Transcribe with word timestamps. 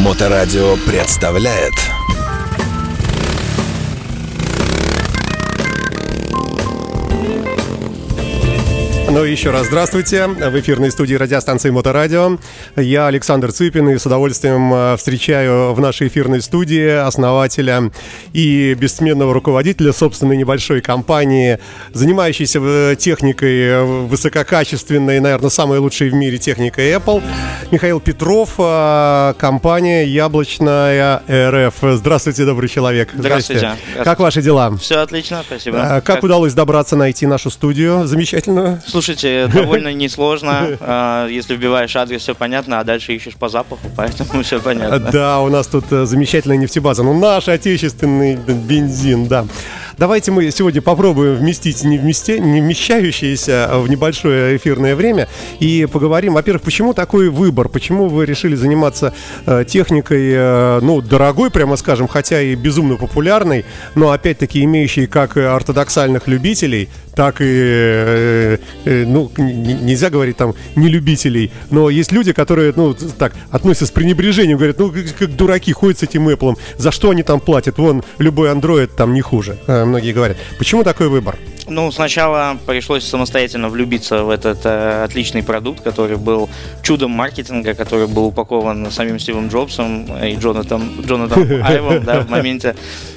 Моторадио 0.00 0.76
представляет 0.86 1.74
Ну 9.12 9.24
и 9.24 9.32
еще 9.32 9.50
раз 9.50 9.66
здравствуйте. 9.66 10.28
В 10.28 10.60
эфирной 10.60 10.92
студии 10.92 11.14
радиостанции 11.14 11.70
Моторадио. 11.70 12.38
Я 12.76 13.08
Александр 13.08 13.50
Цыпин 13.50 13.88
и 13.88 13.98
с 13.98 14.06
удовольствием 14.06 14.72
э, 14.72 14.96
встречаю 14.96 15.74
в 15.74 15.80
нашей 15.80 16.06
эфирной 16.06 16.40
студии 16.40 16.88
основателя 16.88 17.90
и 18.32 18.72
бессменного 18.74 19.34
руководителя 19.34 19.92
собственной 19.92 20.36
небольшой 20.36 20.80
компании, 20.80 21.58
занимающейся 21.92 22.60
э, 22.62 22.96
техникой 22.96 23.60
э, 23.60 23.82
высококачественной, 23.82 25.18
наверное, 25.18 25.50
самой 25.50 25.80
лучшей 25.80 26.10
в 26.10 26.14
мире 26.14 26.38
техникой 26.38 26.92
Apple. 26.92 27.20
Михаил 27.72 27.98
Петров, 27.98 28.54
компания 28.56 30.04
Яблочная 30.06 31.22
РФ. 31.28 31.74
Здравствуйте, 31.96 32.44
добрый 32.44 32.68
человек. 32.68 33.10
Здравствуйте. 33.12 33.58
Здравствуйте. 33.58 34.04
Как 34.04 34.20
ваши 34.20 34.40
дела? 34.40 34.76
Все 34.76 34.98
отлично, 34.98 35.42
спасибо. 35.44 35.78
Как, 35.78 36.04
как 36.04 36.22
удалось 36.22 36.54
добраться, 36.54 36.94
найти 36.94 37.26
нашу 37.26 37.50
студию 37.50 38.06
замечательную? 38.06 38.80
Слушайте, 39.00 39.46
довольно 39.54 39.94
несложно. 39.94 40.76
А, 40.80 41.26
если 41.26 41.56
вбиваешь 41.56 41.96
адрес, 41.96 42.20
все 42.20 42.34
понятно, 42.34 42.80
а 42.80 42.84
дальше 42.84 43.14
ищешь 43.14 43.34
по 43.34 43.48
запаху, 43.48 43.88
поэтому 43.96 44.42
все 44.42 44.60
понятно. 44.60 44.98
Да, 44.98 45.40
у 45.40 45.48
нас 45.48 45.68
тут 45.68 45.90
э, 45.90 46.04
замечательная 46.04 46.58
нефтебаза. 46.58 47.02
Ну, 47.02 47.18
наш 47.18 47.48
отечественный 47.48 48.36
бензин, 48.36 49.26
да. 49.26 49.46
Давайте 50.00 50.30
мы 50.30 50.50
сегодня 50.50 50.80
попробуем 50.80 51.34
вместить 51.34 51.84
не, 51.84 51.98
вместе, 51.98 52.40
не 52.40 52.62
вмещающееся 52.62 53.68
в 53.74 53.86
небольшое 53.86 54.56
эфирное 54.56 54.96
время 54.96 55.28
и 55.58 55.86
поговорим, 55.92 56.32
во-первых, 56.32 56.62
почему 56.62 56.94
такой 56.94 57.28
выбор, 57.28 57.68
почему 57.68 58.08
вы 58.08 58.24
решили 58.24 58.54
заниматься 58.54 59.12
э, 59.44 59.66
техникой, 59.68 60.30
э, 60.32 60.80
ну, 60.80 61.02
дорогой, 61.02 61.50
прямо 61.50 61.76
скажем, 61.76 62.08
хотя 62.08 62.40
и 62.40 62.54
безумно 62.54 62.96
популярной, 62.96 63.66
но 63.94 64.10
опять-таки 64.10 64.64
имеющей 64.64 65.06
как 65.06 65.36
ортодоксальных 65.36 66.28
любителей, 66.28 66.88
так 67.14 67.42
и, 67.42 67.44
э, 67.44 68.58
э, 68.86 69.04
ну, 69.04 69.30
нельзя 69.36 70.08
говорить 70.08 70.38
там 70.38 70.54
не 70.76 70.88
любителей, 70.88 71.52
но 71.70 71.90
есть 71.90 72.12
люди, 72.12 72.32
которые, 72.32 72.72
ну, 72.74 72.94
так, 72.94 73.34
относятся 73.50 73.84
с 73.84 73.90
пренебрежением, 73.90 74.56
говорят, 74.56 74.78
ну, 74.78 74.90
как 75.18 75.36
дураки 75.36 75.72
ходят 75.72 75.98
с 75.98 76.02
этим 76.04 76.30
Apple, 76.30 76.56
за 76.78 76.90
что 76.90 77.10
они 77.10 77.22
там 77.22 77.40
платят, 77.40 77.76
вон, 77.76 78.02
любой 78.16 78.50
Android 78.50 78.88
там 78.96 79.12
не 79.12 79.20
хуже. 79.20 79.58
Э, 79.66 79.84
многие 79.90 80.12
говорят. 80.12 80.36
Почему 80.58 80.82
такой 80.82 81.08
выбор? 81.08 81.36
Ну, 81.66 81.92
сначала 81.92 82.56
пришлось 82.66 83.04
самостоятельно 83.04 83.68
влюбиться 83.68 84.24
в 84.24 84.30
этот 84.30 84.60
э, 84.64 85.04
отличный 85.04 85.42
продукт, 85.42 85.82
который 85.82 86.16
был 86.16 86.48
чудом 86.82 87.12
маркетинга, 87.12 87.74
который 87.74 88.08
был 88.08 88.26
упакован 88.26 88.90
самим 88.90 89.20
Стивом 89.20 89.48
Джобсом 89.48 90.06
и 90.24 90.34
Джонатаном, 90.34 91.00
Джонатаном 91.02 91.62
Айвом 91.64 92.04
да, 92.04 92.20
в 92.22 92.30
моменте. 92.30 92.74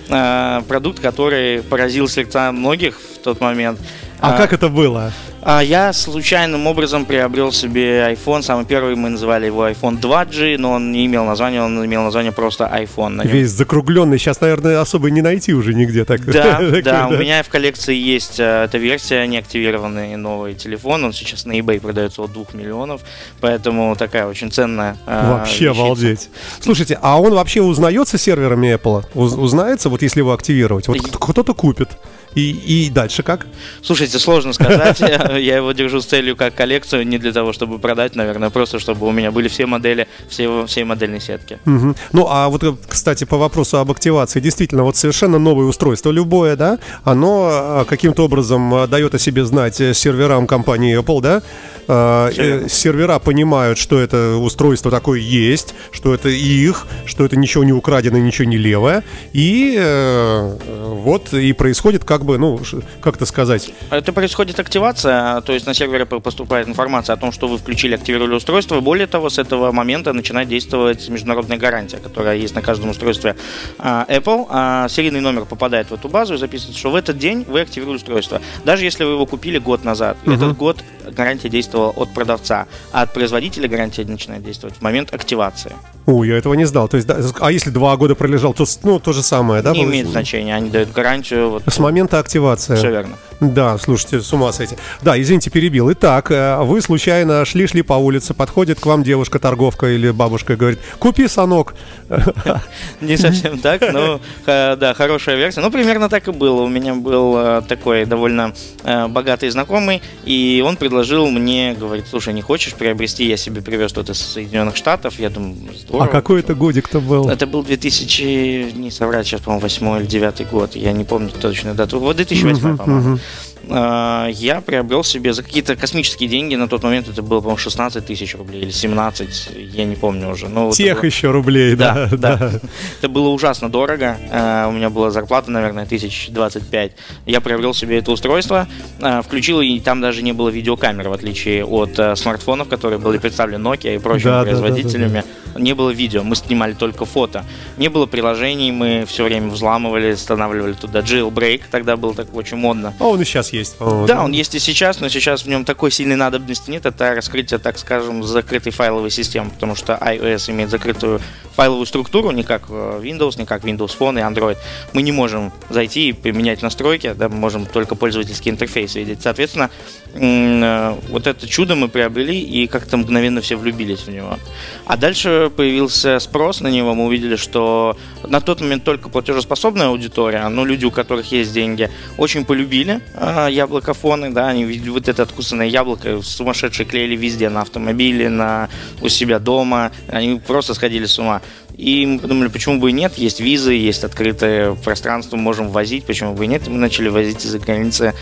Э, 0.10 0.62
продукт, 0.68 1.00
который 1.00 1.64
поразил 1.64 2.08
сердца 2.08 2.52
многих 2.52 3.00
в 3.00 3.24
тот 3.24 3.42
момент. 3.42 3.80
А, 4.20 4.36
а 4.36 4.38
как 4.38 4.54
это 4.54 4.70
было? 4.70 5.12
А 5.46 5.62
я 5.62 5.92
случайным 5.92 6.68
образом 6.68 7.06
приобрел 7.06 7.52
себе 7.52 8.14
iPhone. 8.14 8.42
Самый 8.44 8.66
первый 8.66 8.96
мы 8.96 9.10
называли 9.10 9.48
его 9.48 9.68
iPhone 9.68 10.00
2G, 10.00 10.58
но 10.58 10.72
он 10.72 10.92
не 10.92 11.06
имел 11.06 11.26
названия, 11.26 11.62
он 11.62 11.86
имел 11.86 12.04
название 12.04 12.32
просто 12.32 12.64
iPhone. 12.74 13.28
Весь 13.28 13.50
закругленный. 13.50 14.18
Сейчас, 14.18 14.40
наверное, 14.40 14.80
особо 14.80 15.12
не 15.12 15.22
найти 15.22 15.54
уже 15.54 15.74
нигде. 15.74 16.06
Так. 16.06 16.26
Да, 16.26 16.62
да, 16.84 17.08
у 17.10 17.18
меня 17.18 17.44
в 17.44 17.50
коллекции 17.50 17.96
есть 17.96 18.40
э, 18.40 18.64
эта 18.64 18.78
версия, 18.78 19.28
неактивированный 19.28 20.16
новый 20.16 20.54
телефон. 20.54 21.04
Он 21.04 21.14
сейчас 21.14 21.46
на 21.46 21.52
eBay 21.60 21.82
продается 21.82 22.22
от 22.22 22.32
2 22.32 22.46
миллионов, 22.54 23.02
поэтому 23.42 23.96
такая 23.98 24.28
очень 24.28 24.50
ценная 24.50 24.96
э, 25.06 25.30
Вообще 25.30 25.72
обалдеть. 25.72 26.30
Слушайте, 26.62 26.98
а 27.02 27.20
он 27.20 27.34
вообще 27.34 27.62
узнается 27.62 28.18
серверами 28.18 28.76
Apple? 28.76 29.06
Узнается, 29.14 29.90
вот 29.90 30.02
если 30.02 30.20
его 30.20 30.32
активировать? 30.32 30.88
Вот 30.88 31.02
кто-то 31.02 31.54
купит. 31.54 31.90
И, 32.36 32.52
и 32.52 32.90
дальше 32.90 33.24
как? 33.24 33.48
Слушайте, 33.82 34.20
сложно 34.20 34.54
сказать. 34.54 35.00
Я 35.00 35.58
его 35.58 35.72
держу 35.72 36.02
с 36.02 36.06
целью 36.06 36.36
как 36.36 36.56
коллекцию, 36.56 37.08
не 37.08 37.18
для 37.18 37.32
того, 37.32 37.54
чтобы 37.54 37.80
продать, 37.80 38.16
наверное, 38.16 38.50
просто 38.50 38.80
чтобы 38.80 39.08
у 39.08 39.12
меня 39.12 39.32
были 39.32 39.48
все 39.48 39.66
модели, 39.66 40.08
все, 40.30 40.66
все 40.66 40.86
модельные 40.86 41.22
сетки. 41.22 41.60
Угу. 41.66 41.96
Ну, 42.14 42.28
а 42.30 42.50
вот, 42.50 42.64
кстати, 42.88 43.24
по 43.24 43.38
вопросу 43.38 43.78
об 43.78 43.92
активации, 43.92 44.40
действительно, 44.40 44.84
вот 44.84 44.96
совершенно 44.96 45.40
новое 45.40 45.66
устройство, 45.66 46.12
любое, 46.12 46.56
да, 46.56 46.80
оно 47.04 47.50
а, 47.52 47.86
каким-то 47.86 48.26
образом 48.26 48.74
а, 48.74 48.88
дает 48.88 49.16
о 49.16 49.20
себе 49.20 49.46
знать 49.46 49.76
серверам 49.76 50.48
компании 50.48 51.00
Apple, 51.00 51.22
да? 51.22 51.42
А, 51.88 52.30
э, 52.36 52.68
сервера 52.70 53.20
понимают, 53.20 53.78
что 53.78 54.00
это 54.00 54.38
устройство 54.38 54.90
такое 54.90 55.20
есть, 55.20 55.76
что 55.92 56.14
это 56.14 56.30
их, 56.30 56.88
что 57.06 57.26
это 57.26 57.36
ничего 57.36 57.64
не 57.64 57.74
украдено, 57.74 58.18
ничего 58.18 58.46
не 58.46 58.58
левое, 58.58 59.04
и 59.34 59.76
э, 59.78 60.58
вот 60.94 61.34
и 61.34 61.52
происходит 61.54 62.06
как 62.06 62.23
бы, 62.24 62.38
ну, 62.38 62.60
как 63.02 63.16
это 63.16 63.26
сказать? 63.26 63.72
Это 63.90 64.14
происходит 64.14 64.60
активация, 64.60 65.42
то 65.42 65.54
есть 65.54 65.66
на 65.66 65.74
сервере 65.74 66.06
поступает 66.06 66.68
информация 66.68 67.14
о 67.14 67.18
том, 67.18 67.32
что 67.32 67.48
вы 67.48 67.58
включили, 67.58 67.96
активировали 67.96 68.36
устройство. 68.36 68.80
Более 68.80 69.08
того, 69.08 69.30
с 69.30 69.38
этого 69.38 69.72
момента 69.72 70.14
начинает 70.14 70.48
действовать 70.48 71.08
международная 71.10 71.58
гарантия, 71.58 71.98
которая 71.98 72.38
есть 72.38 72.56
на 72.56 72.62
каждом 72.62 72.90
устройстве 72.90 73.36
а, 73.80 74.06
Apple. 74.10 74.48
А 74.50 74.88
серийный 74.90 75.22
номер 75.22 75.46
попадает 75.46 75.90
в 75.90 75.94
эту 75.94 76.10
базу 76.10 76.36
и 76.36 76.38
записывается, 76.38 76.80
что 76.80 76.92
в 76.92 76.96
этот 76.96 77.18
день 77.18 77.46
вы 77.48 77.62
активировали 77.62 77.98
устройство. 77.98 78.42
Даже 78.66 78.86
если 78.86 79.04
вы 79.04 79.12
его 79.12 79.26
купили 79.26 79.58
год 79.58 79.84
назад, 79.84 80.18
угу. 80.24 80.32
этот 80.32 80.58
год 80.58 80.84
гарантия 81.12 81.50
действовала 81.50 81.90
от 81.92 82.14
продавца, 82.14 82.68
а 82.92 83.02
от 83.04 83.14
производителя 83.14 83.68
гарантия 83.68 84.06
начинает 84.06 84.44
действовать 84.44 84.78
в 84.78 84.82
момент 84.82 85.14
активации. 85.14 85.74
О, 86.06 86.24
я 86.24 86.38
этого 86.38 86.54
не 86.54 86.66
знал. 86.66 86.88
То 86.88 86.98
есть, 86.98 87.08
да, 87.08 87.20
а 87.40 87.52
если 87.52 87.70
два 87.70 87.96
года 87.96 88.16
пролежал, 88.16 88.54
то 88.54 88.66
ну, 88.84 89.00
то 89.00 89.14
же 89.14 89.24
самое, 89.24 89.62
да? 89.62 89.72
Не 89.72 89.80
получается? 89.80 89.94
имеет 89.94 90.08
значения, 90.10 90.56
они 90.56 90.70
дают 90.70 90.92
гарантию. 90.92 91.50
Вот, 91.50 91.64
с 91.66 91.80
момента 91.80 92.13
активации. 92.20 92.76
Все 92.76 92.90
верно. 92.90 93.18
Да, 93.52 93.78
слушайте, 93.78 94.22
с 94.22 94.32
ума 94.34 94.52
сойти. 94.52 94.76
Да, 95.02 95.20
извините, 95.20 95.50
перебил. 95.50 95.92
Итак, 95.92 96.32
э, 96.32 96.62
вы 96.62 96.82
случайно 96.82 97.44
шли-шли 97.46 97.82
по 97.82 97.94
улице, 97.94 98.34
подходит 98.34 98.80
к 98.80 98.86
вам 98.86 99.04
девушка-торговка 99.04 99.88
или 99.88 100.12
бабушка 100.12 100.54
и 100.54 100.56
говорит, 100.56 100.80
купи 101.00 101.28
санок. 101.28 101.76
Не 103.02 103.18
совсем 103.18 103.60
так, 103.60 103.82
но 103.92 104.20
да, 104.46 104.94
хорошая 104.96 105.36
версия. 105.36 105.62
Ну, 105.62 105.72
примерно 105.72 106.10
так 106.10 106.28
и 106.28 106.32
было. 106.32 106.62
У 106.62 106.68
меня 106.68 106.96
был 106.96 107.36
э, 107.38 107.62
такой 107.68 108.06
довольно 108.06 108.54
э, 108.84 109.08
богатый 109.08 109.50
знакомый, 109.50 110.02
и 110.26 110.64
он 110.66 110.78
предложил 110.78 111.30
мне, 111.30 111.74
говорит, 111.74 112.06
слушай, 112.10 112.34
не 112.34 112.42
хочешь 112.42 112.74
приобрести, 112.74 113.26
я 113.26 113.38
себе 113.38 113.62
привез 113.62 113.94
тут 113.94 114.10
из 114.10 114.20
Соединенных 114.20 114.76
Штатов. 114.76 115.20
Я 115.20 115.30
думаю, 115.30 115.56
здорово. 115.76 116.06
А 116.06 116.08
какой 116.08 116.40
это 116.42 116.56
годик-то 116.56 117.00
был? 117.00 117.30
Это 117.30 117.48
был 117.48 117.64
2000, 117.64 118.74
не 118.76 118.92
соврать 118.92 119.28
сейчас, 119.28 119.42
по-моему, 119.42 119.62
8 119.62 120.00
или 120.00 120.06
9 120.06 120.50
год. 120.50 120.76
Я 120.76 120.92
не 120.92 121.04
помню 121.04 121.30
точно 121.30 121.74
дату. 121.74 122.00
Вот 122.00 122.16
2008, 122.18 122.78
по-моему. 122.78 123.20
А, 123.70 124.28
я 124.28 124.62
приобрел 124.62 125.04
себе 125.04 125.34
за 125.34 125.44
какие-то 125.44 125.76
космические 125.76 126.30
деньги, 126.30 126.56
на 126.56 126.68
тот 126.68 126.84
момент 126.84 127.08
это 127.08 127.22
было, 127.22 127.40
по-моему, 127.40 127.58
16 127.58 128.06
тысяч 128.06 128.36
рублей 128.36 128.62
или 128.62 128.72
17, 128.72 129.50
я 129.74 129.86
не 129.86 129.96
помню 129.96 130.30
уже. 130.30 130.50
Но 130.50 130.72
Тех 130.72 130.98
было... 130.98 131.06
еще 131.06 131.32
рублей, 131.32 131.76
да, 131.76 132.10
да, 132.12 132.38
да. 132.38 132.52
Это 133.00 133.10
было 133.10 133.30
ужасно 133.30 133.70
дорого, 133.70 134.18
а, 134.32 134.68
у 134.68 134.72
меня 134.72 134.90
была 134.90 135.12
зарплата, 135.12 135.50
наверное, 135.50 135.86
тысяч 135.86 136.28
25. 136.30 136.92
Я 137.26 137.42
приобрел 137.42 137.74
себе 137.74 138.00
это 138.00 138.12
устройство, 138.12 138.68
а, 139.02 139.22
включил, 139.22 139.62
и 139.62 139.80
там 139.80 140.02
даже 140.02 140.24
не 140.24 140.34
было 140.34 140.50
видеокамеры, 140.50 141.10
в 141.10 141.14
отличие 141.14 141.66
от 141.66 142.00
смартфонов, 142.18 142.68
которые 142.68 143.00
были 143.00 143.18
представлены 143.18 143.64
Nokia 143.64 143.96
и 143.96 144.00
прочими 144.00 144.32
да, 144.32 144.44
производителями. 144.44 145.14
Да, 145.14 145.22
да, 145.22 145.54
да. 145.54 145.60
Не 145.60 145.74
было 145.74 145.92
видео, 145.92 146.24
мы 146.24 146.36
снимали 146.36 146.74
только 146.74 147.06
фото. 147.06 147.46
Не 147.78 147.90
было 147.90 148.06
приложений, 148.08 148.72
мы 148.72 149.06
все 149.08 149.24
время 149.24 149.50
взламывали, 149.50 150.14
устанавливали 150.14 150.74
туда 150.74 151.00
jailbreak, 151.00 151.62
тогда 151.70 151.96
было 151.96 152.14
так 152.14 152.36
очень 152.36 152.58
модно. 152.58 152.94
А 153.00 153.06
он 153.06 153.22
и 153.22 153.26
сейчас 153.26 153.53
есть, 153.54 153.78
по-моему. 153.78 154.08
Да, 154.08 154.24
он 154.24 154.32
есть 154.32 154.56
и 154.56 154.60
сейчас, 154.60 155.00
но 155.00 155.10
сейчас 155.10 155.44
в 155.44 155.48
нем 155.48 155.64
такой 155.64 155.92
сильной 155.92 156.16
надобности 156.16 156.70
нет. 156.70 156.86
Это 156.86 157.14
раскрытие, 157.16 157.60
так 157.60 157.78
скажем, 157.78 158.24
закрытой 158.24 158.72
файловой 158.72 159.12
системы, 159.12 159.52
потому 159.52 159.76
что 159.76 159.94
iOS 159.94 160.52
имеет 160.52 160.70
закрытую 160.70 161.22
файловую 161.56 161.86
структуру, 161.86 162.32
не 162.32 162.44
как 162.44 162.64
э, 162.70 163.00
Windows, 163.02 163.38
не 163.38 163.46
как 163.46 163.64
Windows 163.64 163.96
Phone 163.98 164.20
и 164.20 164.24
Android. 164.24 164.58
Мы 164.94 165.04
не 165.04 165.12
можем 165.12 165.54
зайти 165.70 166.10
и 166.10 166.14
поменять 166.14 166.62
настройки, 166.62 167.14
да, 167.14 167.30
мы 167.30 167.36
можем 167.36 167.66
только 167.66 167.96
пользовательский 167.96 168.52
интерфейс 168.52 168.96
видеть. 168.96 169.22
Соответственно, 169.22 169.70
вот 170.14 171.28
это 171.28 171.48
чудо 171.48 171.76
мы 171.76 171.88
приобрели 171.88 172.40
и 172.40 172.68
как-то 172.68 172.98
мгновенно 172.98 173.42
все 173.42 173.56
влюбились 173.56 174.02
в 174.02 174.10
него. 174.10 174.38
А 174.86 174.96
дальше 174.96 175.52
появился 175.56 176.20
спрос 176.20 176.62
на 176.62 176.68
него, 176.68 176.94
мы 176.94 177.06
увидели, 177.06 177.36
что 177.36 177.98
на 178.24 178.40
тот 178.40 178.62
момент 178.62 178.84
только 178.84 179.10
платежеспособная 179.10 179.88
аудитория, 179.88 180.48
но 180.50 180.66
люди, 180.66 180.86
у 180.86 180.92
которых 180.92 181.32
есть 181.32 181.54
деньги, 181.54 181.90
очень 182.18 182.46
полюбили 182.46 183.02
э, 183.16 183.48
яблокофоны, 183.52 184.30
да, 184.32 184.50
они 184.50 184.66
видели 184.66 184.90
вот 184.90 185.08
это 185.08 185.24
откусанное 185.24 185.68
яблоко, 185.68 186.22
сумасшедшие 186.22 186.86
клеили 186.86 187.16
везде, 187.16 187.50
на 187.50 187.62
автомобиле, 187.62 188.30
на, 188.30 188.70
у 189.02 189.10
себя 189.10 189.40
дома, 189.40 189.92
они 190.10 190.40
просто 190.40 190.76
сходили 190.76 191.06
с 191.06 191.18
ума. 191.18 191.42
И 191.78 192.06
мы 192.06 192.20
подумали, 192.20 192.50
почему 192.50 192.80
бы 192.80 192.92
и 192.92 192.94
нет, 192.94 193.18
есть 193.18 193.40
визы, 193.40 193.74
есть 193.74 194.04
открытое 194.04 194.76
пространство, 194.76 195.38
можем 195.38 195.70
возить, 195.70 196.06
почему 196.06 196.36
бы 196.36 196.46
и 196.46 196.48
нет. 196.48 196.68
И 196.68 196.70
мы 196.70 196.78
начали 196.78 197.10
возить 197.10 197.44
из-за 197.44 197.58
границы 197.58 198.14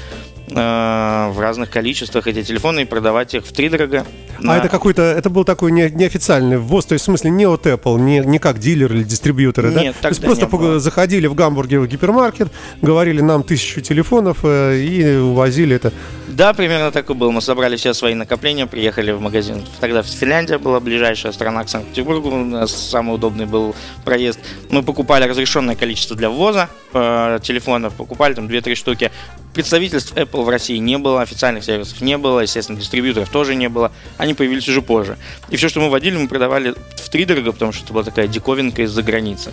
в 0.54 1.40
разных 1.40 1.70
количествах 1.70 2.28
эти 2.28 2.44
телефоны 2.44 2.82
и 2.82 2.86
продавать 2.86 3.34
их 3.34 3.46
в 3.46 3.54
три 3.54 3.70
дорого. 3.70 4.06
А 4.46 4.58
это 4.58 4.70
какой-то, 4.70 5.02
это 5.02 5.30
был 5.30 5.44
такой 5.44 5.72
не, 5.72 5.90
неофициальный 5.90 6.58
ввоз, 6.58 6.86
то 6.86 6.94
есть 6.94 7.04
в 7.04 7.06
смысле 7.06 7.30
не 7.32 7.46
от 7.46 7.66
Apple, 7.66 8.00
не, 8.00 8.20
не 8.20 8.40
как 8.40 8.60
дилер 8.60 8.92
или 8.92 9.04
дистрибьюторы, 9.04 9.70
Нет, 9.70 9.96
да? 9.96 10.02
То 10.02 10.08
есть 10.10 10.22
просто 10.22 10.48
было. 10.48 10.80
заходили 10.80 11.28
в 11.28 11.36
Гамбурге 11.36 11.80
в 11.80 11.88
гипермаркет, 11.88 12.50
говорили 12.82 13.22
нам 13.22 13.44
тысячу 13.44 13.82
телефонов 13.82 14.40
э, 14.44 14.80
и 14.80 15.16
увозили 15.18 15.76
это. 15.76 15.94
Да, 16.32 16.54
примерно 16.54 16.92
так 16.92 17.10
и 17.10 17.14
было. 17.14 17.30
Мы 17.32 17.42
собрали 17.42 17.76
все 17.76 17.94
свои 17.94 18.14
накопления, 18.14 18.66
приехали 18.66 19.12
в 19.12 19.20
магазин. 19.20 19.66
Тогда 19.82 20.02
Финляндия 20.02 20.58
была 20.58 20.80
ближайшая 20.80 21.34
страна 21.34 21.64
к 21.66 21.70
Санкт-Петербургу, 21.70 22.30
у 22.30 22.46
нас 22.46 22.72
самый 22.72 23.16
удобный 23.16 23.46
был 23.46 23.76
проезд. 24.06 24.40
Мы 24.70 24.82
покупали 24.82 25.26
разрешенное 25.26 25.76
количество 25.76 26.16
для 26.16 26.30
ввоза 26.30 26.70
э, 26.94 27.40
телефонов, 27.44 27.96
покупали 27.96 28.34
там 28.34 28.48
2-3 28.48 28.76
штуки. 28.76 29.12
Представительств 29.54 30.14
Apple 30.16 30.44
в 30.44 30.50
России 30.50 30.78
не 30.78 30.98
было, 30.98 31.22
официальных 31.22 31.66
сервисов 31.66 32.00
не 32.00 32.18
было, 32.18 32.40
естественно, 32.40 32.80
дистрибьюторов 32.80 33.30
тоже 33.30 33.56
не 33.56 33.68
было. 33.68 33.92
Они 34.18 34.34
появились 34.34 34.70
уже 34.70 34.82
позже. 34.82 35.18
И 35.50 35.58
все, 35.58 35.68
что 35.68 35.82
мы 35.82 35.90
водили, 35.90 36.16
мы 36.16 36.30
продавали 36.30 36.74
в 36.96 37.10
три 37.10 37.26
дорого, 37.26 37.52
потому 37.52 37.74
что 37.74 37.84
это 37.84 37.92
была 37.92 38.04
такая 38.04 38.28
диковинка 38.28 38.84
из-за 38.84 39.04
границы. 39.04 39.52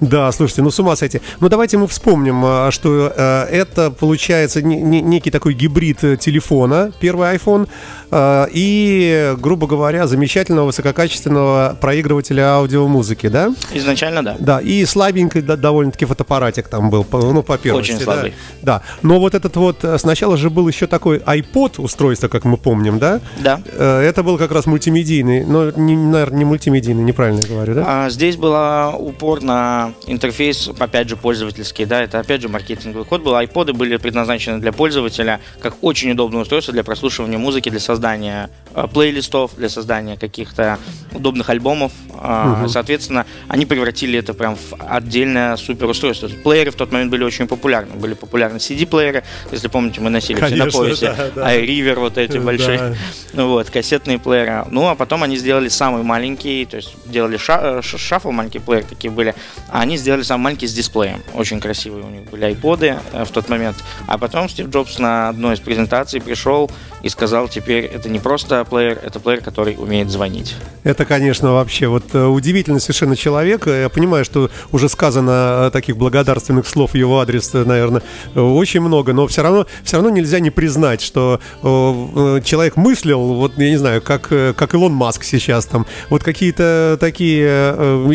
Да, 0.00 0.30
слушайте, 0.32 0.62
ну 0.62 0.70
с 0.70 0.78
ума 0.78 0.96
сойти. 0.96 1.20
Ну 1.40 1.48
давайте 1.48 1.78
мы 1.78 1.86
вспомним, 1.86 2.42
а, 2.44 2.70
что 2.70 3.12
э, 3.16 3.44
это 3.50 3.90
получается 3.90 4.62
не, 4.62 4.76
не, 4.76 5.00
некий 5.00 5.30
такой 5.30 5.54
гибрид 5.54 6.04
э, 6.04 6.16
телефона, 6.16 6.92
первый 7.00 7.34
iPhone, 7.34 7.68
э, 8.10 8.46
и, 8.52 9.34
грубо 9.38 9.66
говоря, 9.66 10.06
замечательного 10.06 10.66
высококачественного 10.66 11.76
проигрывателя 11.80 12.56
аудиомузыки, 12.56 13.28
да? 13.28 13.54
Изначально, 13.72 14.22
да. 14.22 14.36
Да, 14.38 14.60
и 14.60 14.84
слабенький 14.84 15.40
да, 15.40 15.56
довольно-таки 15.56 16.04
фотоаппаратик 16.04 16.68
там 16.68 16.90
был, 16.90 17.06
ну, 17.12 17.42
по 17.42 17.58
первости. 17.58 17.92
Очень 17.92 17.98
да. 17.98 18.04
слабый. 18.04 18.34
Да, 18.62 18.82
но 19.02 19.18
вот 19.18 19.34
этот 19.34 19.56
вот, 19.56 19.84
сначала 19.98 20.36
же 20.36 20.50
был 20.50 20.68
еще 20.68 20.86
такой 20.86 21.18
iPod 21.18 21.80
устройство, 21.80 22.28
как 22.28 22.44
мы 22.44 22.56
помним, 22.56 22.98
да? 22.98 23.20
Да. 23.38 23.60
Э, 23.72 24.00
Это 24.00 24.22
был 24.22 24.38
как 24.38 24.52
раз 24.52 24.66
мультимедийный, 24.66 25.44
но, 25.44 25.70
не, 25.70 25.96
наверное, 25.96 26.38
не 26.38 26.44
мультимедийный, 26.44 27.02
неправильно 27.02 27.42
говорю, 27.42 27.74
да? 27.74 27.84
А, 27.86 28.10
здесь 28.10 28.36
была 28.36 28.94
упор 28.94 29.42
на 29.42 29.65
интерфейс, 30.06 30.68
опять 30.78 31.08
же, 31.08 31.16
пользовательский, 31.16 31.84
да, 31.84 32.02
это 32.02 32.18
опять 32.20 32.42
же 32.42 32.48
маркетинговый 32.48 33.04
код 33.04 33.22
был. 33.22 33.34
Айподы 33.34 33.72
были 33.72 33.96
предназначены 33.96 34.58
для 34.58 34.72
пользователя 34.72 35.40
как 35.60 35.74
очень 35.82 36.10
удобное 36.12 36.42
устройство 36.42 36.72
для 36.72 36.84
прослушивания 36.84 37.38
музыки, 37.38 37.68
для 37.68 37.80
создания 37.80 38.50
э, 38.74 38.86
плейлистов, 38.92 39.52
для 39.56 39.68
создания 39.68 40.16
каких-то 40.16 40.78
удобных 41.12 41.50
альбомов. 41.50 41.92
А, 42.18 42.66
Соответственно, 42.68 43.26
они 43.48 43.66
превратили 43.66 44.18
это 44.18 44.34
прям 44.34 44.56
в 44.56 44.74
отдельное 44.88 45.56
супер 45.56 45.86
устройство. 45.88 46.28
Плееры 46.28 46.70
в 46.70 46.74
тот 46.76 46.92
момент 46.92 47.10
были 47.10 47.24
очень 47.24 47.46
популярны. 47.46 47.94
Были 47.94 48.14
популярны 48.14 48.56
CD-плееры, 48.58 49.22
если 49.52 49.68
помните, 49.68 50.00
мы 50.00 50.10
носили 50.10 50.36
все 50.36 50.44
на 50.44 50.50
Конечно, 50.58 50.80
поясе. 50.80 51.14
да, 51.16 51.30
да. 51.34 51.56
iRiver 51.56 51.94
вот 52.00 52.18
эти 52.18 52.32
Да. 52.38 52.40
большие. 52.40 52.96
Ну 53.32 53.48
вот, 53.48 53.70
кассетные 53.70 54.18
плееры. 54.18 54.64
Ну, 54.70 54.88
а 54.88 54.94
потом 54.94 55.22
они 55.22 55.36
сделали 55.36 55.68
самый 55.68 56.02
маленький, 56.02 56.64
то 56.66 56.76
есть 56.76 56.94
делали 57.06 57.36
ша- 57.36 57.78
э, 57.78 57.82
ш- 57.82 57.98
шаффл, 57.98 58.30
маленькие 58.30 58.60
плееры 58.62 58.86
такие 58.88 59.10
были, 59.10 59.34
а 59.68 59.80
они 59.80 59.96
сделали 59.96 60.22
самый 60.22 60.44
маленький 60.44 60.66
с 60.66 60.72
дисплеем. 60.72 61.22
Очень 61.34 61.60
красивые 61.60 62.04
у 62.04 62.08
них 62.08 62.30
были 62.30 62.44
айподы 62.44 62.96
э, 63.12 63.24
в 63.24 63.30
тот 63.30 63.48
момент. 63.48 63.76
А 64.06 64.18
потом 64.18 64.48
Стив 64.48 64.68
Джобс 64.68 64.98
на 64.98 65.28
одной 65.28 65.54
из 65.54 65.60
презентаций 65.60 66.20
пришел 66.20 66.70
и 67.02 67.08
сказал, 67.08 67.48
теперь 67.48 67.84
это 67.84 68.08
не 68.08 68.18
просто 68.18 68.64
плеер, 68.64 68.98
это 69.02 69.20
плеер, 69.20 69.40
который 69.40 69.76
умеет 69.78 70.10
звонить. 70.10 70.54
Это, 70.84 71.04
конечно, 71.04 71.52
вообще 71.52 71.88
вот 71.88 72.04
э, 72.14 72.24
удивительный 72.24 72.80
совершенно 72.80 73.16
человек. 73.16 73.66
Э, 73.66 73.82
Я 73.82 73.88
понимаю, 73.88 74.24
что 74.24 74.50
уже 74.72 74.88
сказано 74.88 75.70
таких 75.72 75.96
благодарственных 75.96 76.66
слов 76.66 76.94
его 76.94 77.20
адрес, 77.20 77.52
наверное, 77.52 78.02
очень 78.34 78.80
много, 78.80 79.12
но 79.12 79.26
все 79.26 79.42
равно, 79.42 79.66
все 79.82 79.96
равно 79.96 80.10
нельзя 80.10 80.40
не 80.40 80.50
признать, 80.50 81.00
что 81.00 81.40
человек 81.62 82.76
мыслил, 82.76 83.20
вот, 83.34 83.58
я 83.58 83.70
не 83.70 83.76
знаю, 83.76 84.02
как, 84.02 84.28
как 84.28 84.74
Илон 84.74 84.92
Маск 84.92 85.24
сейчас 85.24 85.66
там, 85.66 85.86
вот 86.10 86.22
какие-то 86.22 86.96
такие 87.00 87.46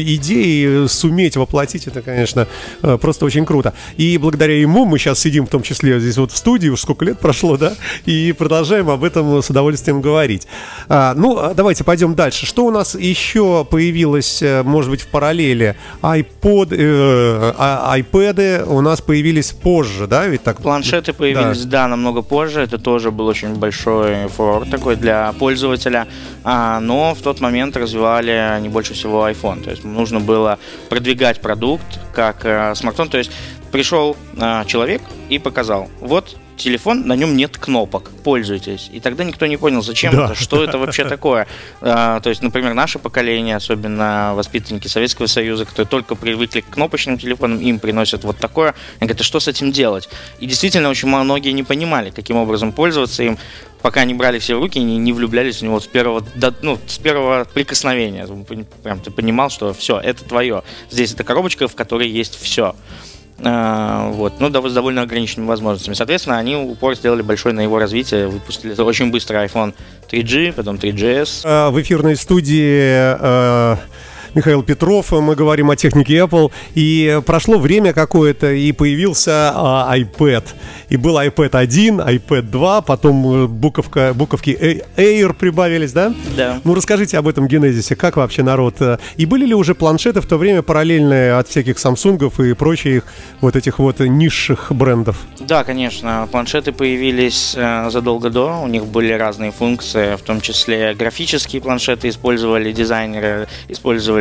идеи 0.01 0.87
суметь 0.87 1.30
воплотить, 1.39 1.87
это, 1.87 2.01
конечно, 2.01 2.47
э, 2.81 2.97
просто 2.99 3.25
очень 3.25 3.45
круто. 3.45 3.73
И 3.97 4.17
благодаря 4.17 4.59
ему 4.59 4.85
мы 4.85 4.97
сейчас 4.99 5.19
сидим, 5.19 5.45
в 5.45 5.49
том 5.49 5.61
числе 5.63 5.99
здесь 5.99 6.17
вот 6.17 6.31
в 6.31 6.37
студии, 6.37 6.69
уж 6.69 6.81
сколько 6.81 7.05
лет 7.05 7.19
прошло, 7.19 7.57
да, 7.57 7.73
и 8.05 8.33
продолжаем 8.37 8.89
об 8.89 9.03
этом 9.03 9.41
с 9.41 9.49
удовольствием 9.49 10.01
говорить. 10.01 10.47
А, 10.89 11.13
ну, 11.15 11.37
а 11.37 11.53
давайте 11.53 11.83
пойдем 11.83 12.15
дальше. 12.15 12.45
Что 12.45 12.65
у 12.65 12.71
нас 12.71 12.95
еще 12.95 13.65
появилось, 13.65 14.41
э, 14.41 14.63
может 14.63 14.91
быть, 14.91 15.01
в 15.01 15.07
параллели? 15.07 15.75
iPod, 16.01 16.69
э, 16.71 17.53
а- 17.57 17.97
iPad 17.97 18.65
у 18.67 18.81
нас 18.81 19.01
появились 19.01 19.51
позже, 19.51 20.07
да, 20.07 20.27
ведь 20.27 20.43
так? 20.43 20.61
Планшеты 20.61 21.13
появились, 21.13 21.65
да. 21.65 21.87
намного 21.87 22.21
позже. 22.21 22.61
Это 22.61 22.77
тоже 22.77 23.11
был 23.11 23.27
очень 23.27 23.55
большой 23.55 24.27
фурор 24.27 24.65
такой 24.65 24.95
для 24.95 25.33
пользователя. 25.33 26.07
А, 26.43 26.79
но 26.79 27.13
в 27.13 27.21
тот 27.21 27.39
момент 27.39 27.77
развивали 27.77 28.59
не 28.61 28.69
больше 28.69 28.93
всего 28.93 29.27
iPhone. 29.27 29.63
То 29.63 29.71
есть 29.71 29.83
нужно 29.83 30.19
было 30.19 30.57
продвигать 30.89 31.20
продукт 31.41 31.99
как 32.13 32.45
э, 32.45 32.73
смартфон. 32.75 33.09
То 33.09 33.17
есть 33.17 33.31
пришел 33.71 34.17
э, 34.35 34.63
человек 34.67 35.01
и 35.29 35.39
показал, 35.39 35.89
вот 35.99 36.35
телефон, 36.57 37.07
на 37.07 37.15
нем 37.15 37.35
нет 37.35 37.57
кнопок, 37.57 38.11
пользуйтесь. 38.23 38.89
И 38.93 38.99
тогда 38.99 39.23
никто 39.23 39.47
не 39.47 39.57
понял, 39.57 39.81
зачем 39.81 40.15
Да. 40.15 40.25
это, 40.25 40.35
что 40.35 40.63
это 40.63 40.77
вообще 40.77 41.05
такое. 41.09 41.47
А, 41.81 42.19
то 42.19 42.29
есть, 42.29 42.41
например, 42.41 42.73
наше 42.73 42.99
поколение, 42.99 43.55
особенно 43.55 44.33
воспитанники 44.35 44.87
Советского 44.87 45.25
Союза, 45.27 45.65
которые 45.65 45.87
только 45.87 46.15
привыкли 46.15 46.61
к 46.61 46.69
кнопочным 46.69 47.17
телефонам, 47.17 47.59
им 47.59 47.79
приносят 47.79 48.23
вот 48.23 48.37
такое. 48.37 48.75
Они 48.99 49.07
говорят, 49.07 49.21
а 49.21 49.23
что 49.23 49.39
с 49.39 49.47
этим 49.47 49.71
делать? 49.71 50.09
И 50.39 50.45
действительно, 50.45 50.89
очень 50.89 51.07
многие 51.07 51.51
не 51.51 51.63
понимали, 51.63 52.11
каким 52.11 52.37
образом 52.37 52.71
пользоваться 52.71 53.23
им, 53.23 53.37
пока 53.81 54.03
не 54.05 54.13
брали 54.13 54.39
все 54.39 54.55
в 54.55 54.59
руки 54.59 54.79
не, 54.79 54.97
не 54.97 55.13
влюблялись 55.13 55.57
в 55.59 55.61
него 55.63 55.79
с 55.79 55.87
первого, 55.87 56.23
до- 56.35 56.53
ну, 56.61 56.77
с 56.87 56.97
первого 56.97 57.45
прикосновения. 57.53 58.27
Прям 58.83 58.99
ты 58.99 59.11
понимал, 59.11 59.49
что 59.49 59.73
все, 59.73 59.99
это 59.99 60.23
твое. 60.23 60.63
Здесь 60.89 61.13
эта 61.13 61.23
коробочка, 61.23 61.67
в 61.67 61.75
которой 61.75 62.09
есть 62.09 62.39
все. 62.41 62.75
А, 63.43 64.11
вот, 64.11 64.33
ну, 64.39 64.49
да, 64.49 64.61
с 64.67 64.73
довольно 64.73 65.01
ограниченными 65.01 65.47
возможностями. 65.47 65.95
Соответственно, 65.95 66.37
они 66.37 66.55
упор 66.55 66.95
сделали 66.95 67.23
большой 67.23 67.53
на 67.53 67.61
его 67.61 67.79
развитие, 67.79 68.27
выпустили 68.27 68.79
очень 68.79 69.09
быстро 69.09 69.43
iPhone 69.43 69.73
3G, 70.11 70.53
потом 70.53 70.75
3GS. 70.75 71.41
Э, 71.43 71.69
В 71.71 71.81
эфирной 71.81 72.15
студии 72.17 73.15
э, 73.19 73.77
Михаил 74.33 74.63
Петров, 74.63 75.11
мы 75.11 75.35
говорим 75.35 75.69
о 75.71 75.75
технике 75.75 76.19
Apple, 76.19 76.51
и 76.73 77.19
прошло 77.25 77.57
время 77.57 77.91
какое-то, 77.91 78.51
и 78.51 78.71
появился 78.71 79.51
а, 79.53 79.93
iPad. 79.97 80.43
И 80.87 80.95
был 80.97 81.19
iPad 81.19 81.57
1, 81.57 81.99
iPad 81.99 82.41
2, 82.43 82.81
потом 82.81 83.43
э, 83.43 83.47
буковка, 83.47 84.13
буковки 84.13 84.83
Air 84.97 85.33
прибавились, 85.33 85.91
да? 85.91 86.13
Да. 86.37 86.61
Ну, 86.63 86.75
расскажите 86.75 87.17
об 87.17 87.27
этом 87.27 87.47
генезисе, 87.47 87.95
как 87.95 88.15
вообще 88.17 88.41
народ... 88.43 88.75
э, 88.79 88.97
И 89.17 89.25
были 89.25 89.45
ли 89.45 89.53
уже 89.53 89.75
планшеты 89.75 90.21
в 90.21 90.25
то 90.25 90.37
время 90.37 90.61
параллельные 90.61 91.33
от 91.33 91.49
всяких 91.49 91.77
Самсунгов 91.79 92.39
и 92.39 92.53
прочих 92.53 93.03
вот 93.41 93.55
этих 93.55 93.79
вот 93.79 93.99
низших 93.99 94.71
брендов? 94.71 95.17
Да, 95.39 95.63
конечно, 95.65 96.27
планшеты 96.31 96.71
появились 96.71 97.53
э, 97.57 97.89
задолго 97.89 98.29
до, 98.29 98.59
у 98.61 98.67
них 98.67 98.85
были 98.85 99.11
разные 99.11 99.51
функции, 99.51 100.15
в 100.15 100.21
том 100.21 100.39
числе 100.39 100.93
графические 100.93 101.61
планшеты 101.61 102.07
использовали 102.09 102.71
дизайнеры, 102.71 103.47
использовали 103.67 104.20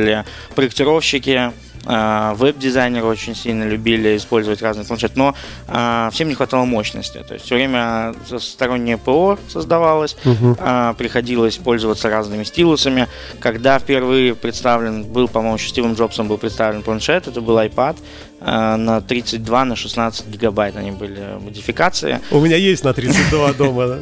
проектировщики, 0.55 1.53
э, 1.87 2.33
веб-дизайнеры 2.35 3.07
очень 3.07 3.35
сильно 3.35 3.65
любили 3.65 4.17
использовать 4.17 4.63
разные 4.63 4.87
планшеты, 4.87 5.15
но 5.17 5.35
э, 5.69 6.11
всем 6.13 6.29
не 6.29 6.35
хватало 6.35 6.65
мощности, 6.65 7.25
то 7.27 7.35
есть 7.35 7.47
все 7.47 7.57
время 7.57 8.15
стороннее 8.39 8.99
ПО 8.99 9.39
создавалось, 9.49 10.17
э, 10.25 10.95
приходилось 10.99 11.57
пользоваться 11.57 12.09
разными 12.11 12.45
стилусами. 12.45 13.09
Когда 13.41 13.79
впервые 13.79 14.35
представлен, 14.35 15.05
был, 15.05 15.29
по-моему, 15.29 15.57
еще 15.57 15.69
Стивом 15.69 15.95
Джобсом 15.95 16.29
был 16.29 16.39
представлен 16.39 16.83
планшет, 16.83 17.29
это 17.29 17.41
был 17.41 17.59
iPad, 17.59 17.97
на 18.41 19.01
32 19.01 19.65
на 19.65 19.77
16 19.77 20.27
гигабайт 20.29 20.77
они 20.77 20.93
были 20.93 21.39
модификации. 21.41 22.21
У 22.31 22.41
меня 22.41 22.57
есть 22.57 22.85
на 22.85 22.93
32 22.93 23.53
дома, 23.59 23.99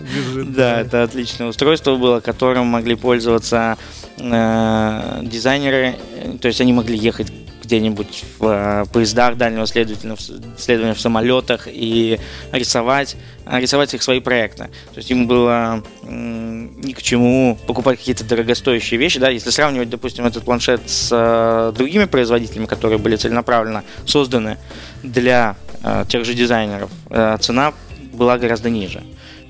да, 0.47 0.81
это 0.81 1.03
отличное 1.03 1.49
устройство 1.49 1.97
было, 1.97 2.21
которым 2.21 2.67
могли 2.67 2.95
пользоваться 2.95 3.77
э, 4.17 5.21
дизайнеры. 5.23 5.97
Э, 6.17 6.37
То 6.41 6.49
есть 6.49 6.61
они 6.61 6.73
могли 6.73 6.97
ехать 6.97 7.33
где-нибудь 7.69 8.25
в 8.39 8.47
э, 8.47 8.85
поездах 8.91 9.37
дальнего 9.37 9.67
следования 9.67 10.95
в 10.95 11.01
самолетах 11.01 11.69
и 11.71 12.19
рисовать, 12.51 13.17
а, 13.45 13.61
рисовать 13.61 13.93
их 13.93 14.03
свои 14.03 14.21
проекты. 14.21 14.65
То 14.95 14.97
есть 14.97 15.11
им 15.11 15.27
было 15.27 15.83
ни 16.03 16.93
к 16.93 17.03
чему 17.03 17.59
покупать 17.67 17.99
какие-то 17.99 18.25
дорогостоящие 18.25 18.99
вещи. 18.99 19.21
Да? 19.21 19.29
Если 19.29 19.51
сравнивать, 19.51 19.91
допустим, 19.91 20.25
этот 20.25 20.45
планшет 20.45 20.81
с 20.89 21.11
э, 21.13 21.73
другими 21.77 22.07
производителями, 22.07 22.65
которые 22.65 22.99
были 22.99 23.17
целенаправленно 23.17 23.85
созданы 24.07 24.57
для 25.03 25.57
э, 25.83 26.05
тех 26.09 26.25
же 26.25 26.33
дизайнеров, 26.33 26.91
э, 27.11 27.37
цена 27.41 27.75
была 28.15 28.39
гораздо 28.39 28.71
ниже. 28.71 29.03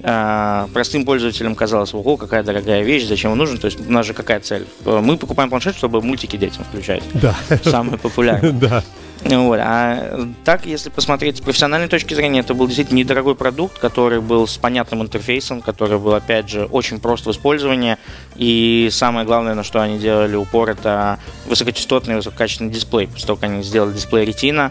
А, 0.03 0.69
простым 0.73 1.05
пользователям 1.05 1.55
казалось, 1.55 1.93
ого, 1.93 2.17
какая 2.17 2.43
дорогая 2.43 2.83
вещь, 2.83 3.07
зачем 3.07 3.33
он 3.33 3.39
нужен, 3.39 3.59
то 3.59 3.67
есть 3.67 3.81
у 3.81 3.91
нас 3.91 4.07
же 4.07 4.15
какая 4.15 4.41
цель? 4.41 4.67
Мы 4.85 5.17
покупаем 5.17 5.51
планшет, 5.51 5.77
чтобы 5.77 6.01
мультики 6.01 6.37
детям 6.37 6.65
включать. 6.65 7.03
Да. 7.15 7.35
Самые 7.65 7.99
популярные. 7.99 8.53
Да. 8.59 8.83
Вот. 9.25 9.59
А 9.61 10.29
так, 10.45 10.67
если 10.67 10.91
посмотреть 10.91 11.39
с 11.39 11.41
профессиональной 11.41 11.89
точки 11.89 12.15
зрения, 12.15 12.41
это 12.41 12.55
был 12.55 12.67
действительно 12.67 12.99
недорогой 12.99 13.35
продукт, 13.35 13.79
который 13.79 14.21
был 14.21 14.47
с 14.47 14.57
понятным 14.57 15.03
интерфейсом, 15.03 15.61
который 15.61 15.99
был, 15.99 16.15
опять 16.15 16.49
же, 16.49 16.67
очень 16.67 17.01
прост 17.01 17.27
в 17.27 17.31
использовании. 17.31 17.97
И 18.37 18.89
самое 18.93 19.27
главное, 19.27 19.55
на 19.55 19.65
что 19.65 19.81
они 19.81 19.99
делали 19.99 20.37
упор, 20.37 20.71
это 20.71 21.19
высокочастотный, 21.47 22.17
высококачественный 22.17 22.71
дисплей. 22.71 23.09
После 23.09 23.27
того, 23.27 23.37
как 23.39 23.51
они 23.51 23.63
сделали 23.63 23.93
дисплей 23.93 24.25
Retina, 24.27 24.71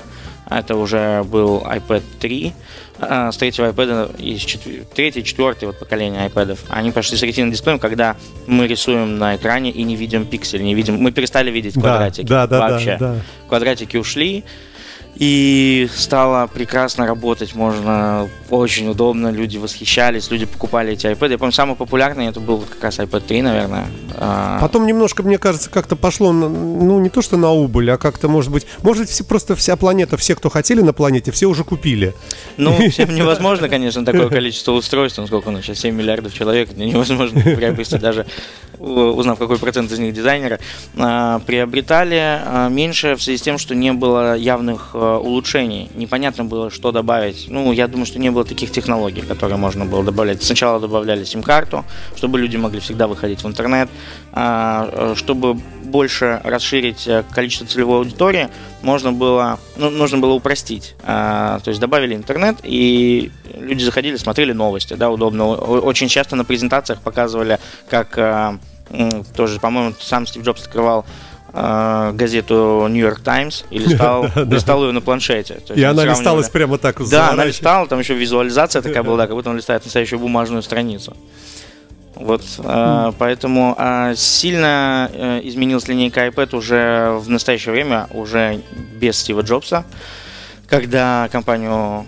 это 0.50 0.76
уже 0.76 1.24
был 1.24 1.62
iPad 1.66 2.04
3. 2.20 2.54
А, 3.00 3.32
с 3.32 3.38
третьего 3.38 3.70
iPad, 3.72 4.20
из 4.22 4.44
третье, 4.94 5.22
четвертое 5.22 5.68
вот 5.68 5.80
поколение 5.80 6.28
iPad, 6.28 6.58
они 6.70 6.92
пошли 6.92 7.18
с 7.18 7.22
ретиной 7.22 7.52
дисплеем, 7.52 7.80
когда 7.80 8.16
мы 8.48 8.68
рисуем 8.68 9.18
на 9.18 9.36
экране 9.36 9.70
и 9.72 9.84
не 9.84 9.96
видим 9.96 10.26
пиксель, 10.26 10.64
не 10.64 10.74
видим, 10.74 10.98
мы 10.98 11.12
перестали 11.12 11.52
видеть 11.52 11.76
квадратики. 11.76 12.26
Да, 12.26 12.48
да, 12.48 12.60
вообще. 12.60 12.98
да, 13.00 13.14
да. 13.14 13.22
Квадратики 13.48 13.98
ушли, 13.98 14.44
и 15.20 15.90
стало 15.96 16.48
прекрасно 16.48 17.08
работать, 17.08 17.56
можно 17.56 18.30
очень 18.50 18.88
удобно, 18.88 19.30
люди 19.30 19.58
восхищались, 19.58 20.30
люди 20.30 20.46
покупали 20.46 20.94
эти 20.94 21.08
iPad. 21.08 21.32
Я 21.32 21.38
помню, 21.38 21.52
самый 21.52 21.76
популярный 21.76 22.28
это 22.28 22.40
был 22.40 22.60
как 22.60 22.84
раз 22.84 23.00
iPad 23.00 23.22
3, 23.22 23.42
наверное. 23.42 23.88
А, 24.16 24.60
Потом 24.62 24.86
немножко, 24.86 25.24
мне 25.24 25.38
кажется, 25.38 25.70
как-то 25.70 25.96
пошло, 25.96 26.32
ну, 26.32 27.00
не 27.00 27.10
то 27.10 27.22
что 27.22 27.38
на 27.38 27.52
убыль, 27.52 27.90
а 27.92 27.98
как-то, 27.98 28.28
может 28.28 28.52
быть, 28.52 28.66
может 28.84 29.04
быть, 29.04 29.10
все, 29.10 29.24
просто 29.24 29.56
вся 29.56 29.76
планета, 29.76 30.18
все, 30.18 30.36
кто 30.36 30.50
хотели 30.50 30.82
на 30.82 30.94
планете, 30.94 31.32
все 31.32 31.48
уже 31.48 31.64
купили. 31.64 32.14
Ну, 32.58 32.78
всем 32.90 33.14
невозможно, 33.14 33.70
конечно, 33.70 34.06
такое 34.06 34.30
количество 34.30 34.74
устройств, 34.74 35.20
сколько 35.26 35.50
у 35.50 35.52
нас 35.52 35.64
сейчас, 35.64 35.80
7 35.80 35.96
миллиардов 35.96 36.34
человек, 36.34 36.76
невозможно 36.76 37.42
приобрести 37.56 37.98
даже, 37.98 38.28
узнав, 38.80 39.40
какой 39.40 39.58
процент 39.58 39.92
из 39.92 40.00
них 40.00 40.14
дизайнера. 40.14 40.60
А, 40.96 41.40
приобретали 41.40 42.20
а, 42.22 42.70
меньше 42.70 43.16
в 43.16 43.24
связи 43.24 43.38
с 43.38 43.42
тем, 43.42 43.58
что 43.58 43.76
не 43.76 43.94
было 43.94 44.38
явных 44.38 44.92
улучшений. 45.16 45.90
Непонятно 45.96 46.44
было, 46.44 46.70
что 46.70 46.92
добавить. 46.92 47.48
Ну, 47.50 47.72
я 47.72 47.88
думаю, 47.88 48.06
что 48.06 48.20
не 48.20 48.30
было 48.32 48.44
таких 48.44 48.72
технологий, 48.72 49.22
которые 49.22 49.58
можно 49.58 49.86
было 49.86 50.04
добавлять. 50.04 50.44
Сначала 50.44 50.80
добавляли 50.80 51.24
сим-карту, 51.24 51.86
чтобы 52.16 52.40
люди 52.40 52.58
могли 52.58 52.80
всегда 52.80 53.08
выходить 53.08 53.44
в 53.44 53.48
интернет. 53.48 53.90
А, 54.34 55.14
чтобы 55.16 55.56
больше 55.56 56.42
расширить 56.44 57.08
э, 57.08 57.24
количество 57.34 57.66
целевой 57.66 58.00
аудитории, 58.00 58.50
можно 58.82 59.12
было, 59.12 59.60
ну, 59.78 59.90
нужно 59.90 60.18
было 60.20 60.34
упростить. 60.34 60.96
А, 61.04 61.60
то 61.64 61.70
есть 61.70 61.80
добавили 61.80 62.14
интернет, 62.14 62.58
и 62.64 63.32
люди 63.56 63.84
заходили, 63.84 64.18
смотрели 64.18 64.54
новости, 64.54 64.94
да, 64.94 65.10
удобно. 65.10 65.48
Очень 65.48 66.08
часто 66.08 66.36
на 66.36 66.46
презентациях 66.46 67.02
показывали, 67.02 67.60
как 67.90 68.18
э, 68.18 68.58
тоже, 69.36 69.60
по-моему, 69.60 69.94
сам 70.00 70.28
Стив 70.28 70.44
Джобс 70.44 70.62
открывал 70.64 71.02
э, 71.02 71.27
газету 71.54 72.88
New 72.90 73.02
York 73.02 73.22
Times 73.22 73.66
и 73.72 73.80
листал, 73.80 74.28
листал 74.36 74.86
ее 74.86 74.92
на 74.92 75.02
планшете. 75.02 75.60
и 75.74 75.84
она 75.84 76.06
листалась 76.06 76.50
прямо 76.50 76.78
так. 76.78 77.02
Да, 77.10 77.32
она 77.32 77.46
листала, 77.46 77.88
там 77.88 78.00
еще 78.00 78.14
визуализация 78.14 78.82
такая 78.82 79.04
была, 79.04 79.28
как 79.28 79.36
будто 79.36 79.50
он 79.50 79.58
листает 79.58 79.84
настоящую 79.84 80.20
бумажную 80.20 80.62
страницу. 80.62 81.16
Вот, 82.20 82.42
э, 82.58 83.12
поэтому 83.20 83.76
э, 83.78 84.14
сильно 84.16 85.10
э, 85.14 85.42
изменилась 85.44 85.88
линейка 85.88 86.26
iPad 86.26 86.56
уже 86.56 87.18
в 87.20 87.30
настоящее 87.30 87.74
время, 87.74 88.08
уже 88.12 88.62
без 89.00 89.20
Стива 89.20 89.42
Джобса, 89.42 89.86
когда 90.68 91.30
компанию 91.32 92.06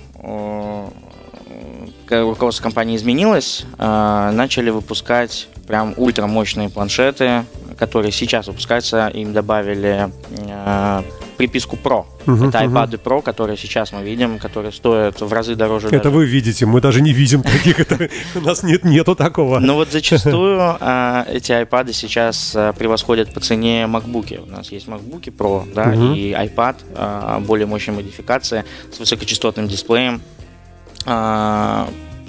руководство 2.10 2.64
компании 2.64 2.98
изменилось, 2.98 3.66
начали 3.78 4.70
выпускать 4.72 5.48
прям 5.68 5.94
ультрамощные 5.96 6.70
планшеты, 6.70 7.46
которые 7.80 8.12
сейчас 8.12 8.48
выпускаются, 8.48 9.08
им 9.08 9.34
добавили 9.34 10.10
э, 10.38 11.02
приписку 11.38 11.78
Pro. 11.78 12.06
Uh-huh, 12.26 12.50
это 12.50 12.60
iPad 12.60 12.90
uh-huh. 12.90 13.02
Pro, 13.02 13.22
которые 13.22 13.58
сейчас 13.58 13.94
мы 13.94 14.04
видим, 14.04 14.38
которые 14.38 14.74
стоят 14.74 15.22
в 15.22 15.34
разы 15.34 15.56
дороже. 15.56 15.88
Это 15.88 16.04
даже. 16.04 16.10
вы 16.10 16.26
видите, 16.26 16.66
мы 16.66 16.82
даже 16.82 17.02
не 17.02 17.14
видим 17.14 17.42
таких. 17.42 17.80
У 18.36 18.42
нас 18.42 18.64
нет 18.64 18.84
нету 18.84 19.16
такого. 19.16 19.60
Ну 19.60 19.76
вот 19.76 19.90
зачастую 19.92 20.60
э, 20.80 21.24
эти 21.32 21.54
iPad 21.54 21.94
сейчас 21.94 22.54
э, 22.56 22.74
превосходят 22.78 23.34
по 23.34 23.40
цене 23.40 23.84
MacBook. 23.84 24.38
У 24.46 24.52
нас 24.52 24.72
есть 24.72 24.88
MacBook 24.88 25.34
Pro, 25.38 25.74
да, 25.74 25.94
и 25.94 26.34
iPad 26.34 26.76
э, 26.96 27.40
более 27.46 27.66
мощной 27.66 27.96
модификации 27.96 28.66
с 28.94 29.00
высокочастотным 29.00 29.68
дисплеем 29.68 30.22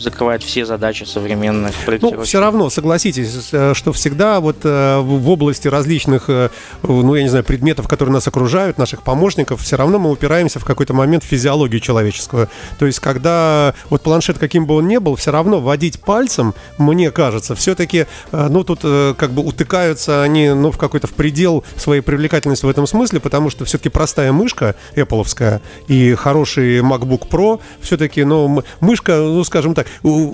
закрывает 0.00 0.42
все 0.42 0.64
задачи 0.64 1.04
современных 1.04 1.75
проектировщиков. 1.85 2.21
Ну, 2.21 2.25
все 2.25 2.40
равно, 2.40 2.71
согласитесь, 2.71 3.49
э, 3.52 3.75
что 3.75 3.92
всегда 3.92 4.40
вот 4.40 4.59
э, 4.64 4.99
в 4.99 5.28
области 5.30 5.69
различных, 5.69 6.25
э, 6.28 6.49
ну, 6.83 7.14
я 7.14 7.23
не 7.23 7.28
знаю, 7.28 7.45
предметов, 7.45 7.88
которые 7.88 8.14
нас 8.14 8.26
окружают, 8.26 8.78
наших 8.78 9.02
помощников, 9.02 9.61
все 9.62 9.76
равно 9.76 9.99
мы 9.99 10.11
упираемся 10.11 10.59
в 10.59 10.64
какой-то 10.64 10.95
момент 10.95 11.25
в 11.25 11.26
физиологию 11.26 11.80
человеческую. 11.80 12.49
То 12.78 12.87
есть, 12.87 13.00
когда 13.00 13.75
вот 13.90 14.02
планшет, 14.02 14.38
каким 14.38 14.66
бы 14.66 14.76
он 14.76 14.88
ни 14.88 14.97
был, 14.99 15.16
все 15.16 15.30
равно 15.30 15.61
водить 15.61 16.00
пальцем, 16.00 16.54
мне 16.78 17.11
кажется, 17.11 17.54
все-таки, 17.54 18.07
ну, 18.33 18.64
тут 18.64 18.80
как 18.80 19.30
бы 19.30 19.42
утыкаются 19.42 20.23
они, 20.23 20.50
ну, 20.50 20.71
в 20.71 20.78
какой-то 20.78 21.07
в 21.07 21.12
предел 21.12 21.64
своей 21.76 22.00
привлекательности 22.00 22.64
в 22.64 22.69
этом 22.69 22.87
смысле, 22.87 23.21
потому 23.21 23.50
что 23.50 23.64
все-таки 23.64 23.88
простая 23.88 24.33
мышка 24.33 24.75
Apple 24.95 25.61
и 25.88 26.14
хороший 26.14 26.80
MacBook 26.80 27.28
Pro, 27.28 27.61
все-таки, 27.80 28.25
ну, 28.25 28.62
мышка, 28.80 29.16
ну, 29.16 29.45
скажем 29.45 29.75
так, 29.75 29.87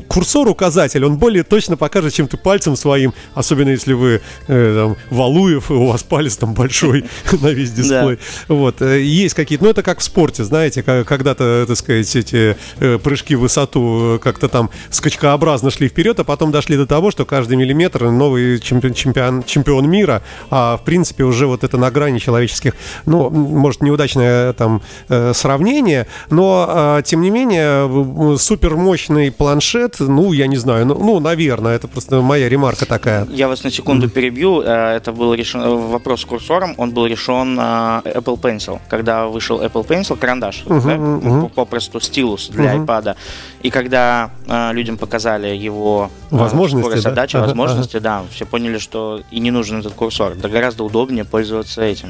курсор 0.09 0.49
указатель, 0.49 1.05
он 1.05 1.17
более 1.17 1.43
точно 1.43 1.77
покажет, 1.77 2.15
чем 2.15 2.29
ты 2.29 2.37
пальцем 2.37 2.77
своим, 2.77 3.15
особенно 3.35 3.71
если 3.71 3.93
вы 3.93 4.21
э, 4.49 4.75
там, 4.77 4.97
Валуев, 5.11 5.71
у 5.71 5.87
вас 5.87 6.03
палец 6.03 6.37
там 6.37 6.55
большой 6.55 7.05
на 7.41 7.49
весь 7.49 7.73
дисплей. 7.73 8.19
Вот, 8.49 8.83
э, 8.83 9.03
есть 9.03 9.35
какие-то, 9.35 9.65
ну 9.65 9.71
это 9.71 9.83
как 9.83 10.01
в 10.01 10.03
спорте, 10.03 10.45
знаете, 10.45 10.83
когда-то, 10.83 11.65
так 11.67 11.77
сказать, 11.77 12.15
эти 12.17 12.57
э, 12.79 12.99
прыжки 12.99 13.35
в 13.35 13.41
высоту 13.41 14.21
как-то 14.23 14.49
там 14.49 14.71
скачкообразно 14.91 15.71
шли 15.71 15.89
вперед, 15.89 16.19
а 16.21 16.25
потом 16.25 16.51
дошли 16.51 16.77
до 16.77 16.87
того, 16.87 17.11
что 17.11 17.25
каждый 17.25 17.57
миллиметр 17.57 18.05
новый 18.11 18.59
чемпион, 18.61 18.95
чемпион, 18.95 19.43
чемпион 19.45 19.89
мира, 19.89 20.23
а 20.51 20.77
в 20.77 20.85
принципе 20.85 21.25
уже 21.25 21.47
вот 21.47 21.65
это 21.65 21.79
на 21.79 21.91
грани 21.91 22.19
человеческих, 22.19 22.75
ну, 23.05 23.31
может, 23.31 23.83
неудачное 23.83 24.53
там 24.53 24.83
сравнение, 25.33 26.07
но 26.31 26.67
а, 26.69 27.03
тем 27.03 27.21
не 27.21 27.31
менее 27.31 28.39
супер 28.39 28.77
мощный 28.77 29.31
планшет, 29.47 30.01
ну, 30.01 30.33
я 30.33 30.49
не 30.49 30.57
знаю, 30.57 30.87
ну, 30.87 30.99
ну, 30.99 31.21
наверное, 31.21 31.77
это 31.77 31.87
просто 31.87 32.21
моя 32.21 32.49
ремарка 32.49 32.85
такая. 32.85 33.29
Я 33.31 33.47
вас 33.47 33.63
на 33.63 33.71
секунду 33.71 34.09
перебью. 34.09 34.61
Э, 34.61 34.97
это 34.97 35.13
был 35.13 35.35
решен 35.35 35.61
э, 35.61 35.69
вопрос 35.69 36.23
с 36.23 36.25
курсором, 36.25 36.75
он 36.79 36.91
был 36.91 37.07
решен 37.07 37.57
э, 37.57 37.63
Apple 37.63 38.41
Pencil. 38.41 38.81
Когда 38.89 39.29
вышел 39.29 39.63
Apple 39.63 39.87
Pencil, 39.87 40.17
карандаш, 40.17 40.65
uh-huh, 40.67 40.85
да? 40.85 40.95
uh-huh. 40.97 41.49
попросту 41.51 42.01
стилус 42.01 42.49
для 42.49 42.75
uh-huh. 42.75 42.87
iPad. 42.87 43.17
И 43.63 43.71
когда 43.71 44.31
людям 44.73 44.97
показали 44.97 45.49
его 45.67 46.11
возможности, 46.31 46.99
задачи, 46.99 47.39
да? 47.39 47.45
возможности, 47.45 47.97
uh-huh. 47.97 48.01
да, 48.01 48.23
все 48.33 48.47
поняли, 48.47 48.79
что 48.79 49.21
и 49.31 49.39
не 49.39 49.53
нужен 49.53 49.79
этот 49.79 49.93
курсор. 49.93 50.35
Да 50.35 50.49
гораздо 50.49 50.83
удобнее 50.83 51.25
пользоваться 51.25 51.83
этим. 51.83 52.09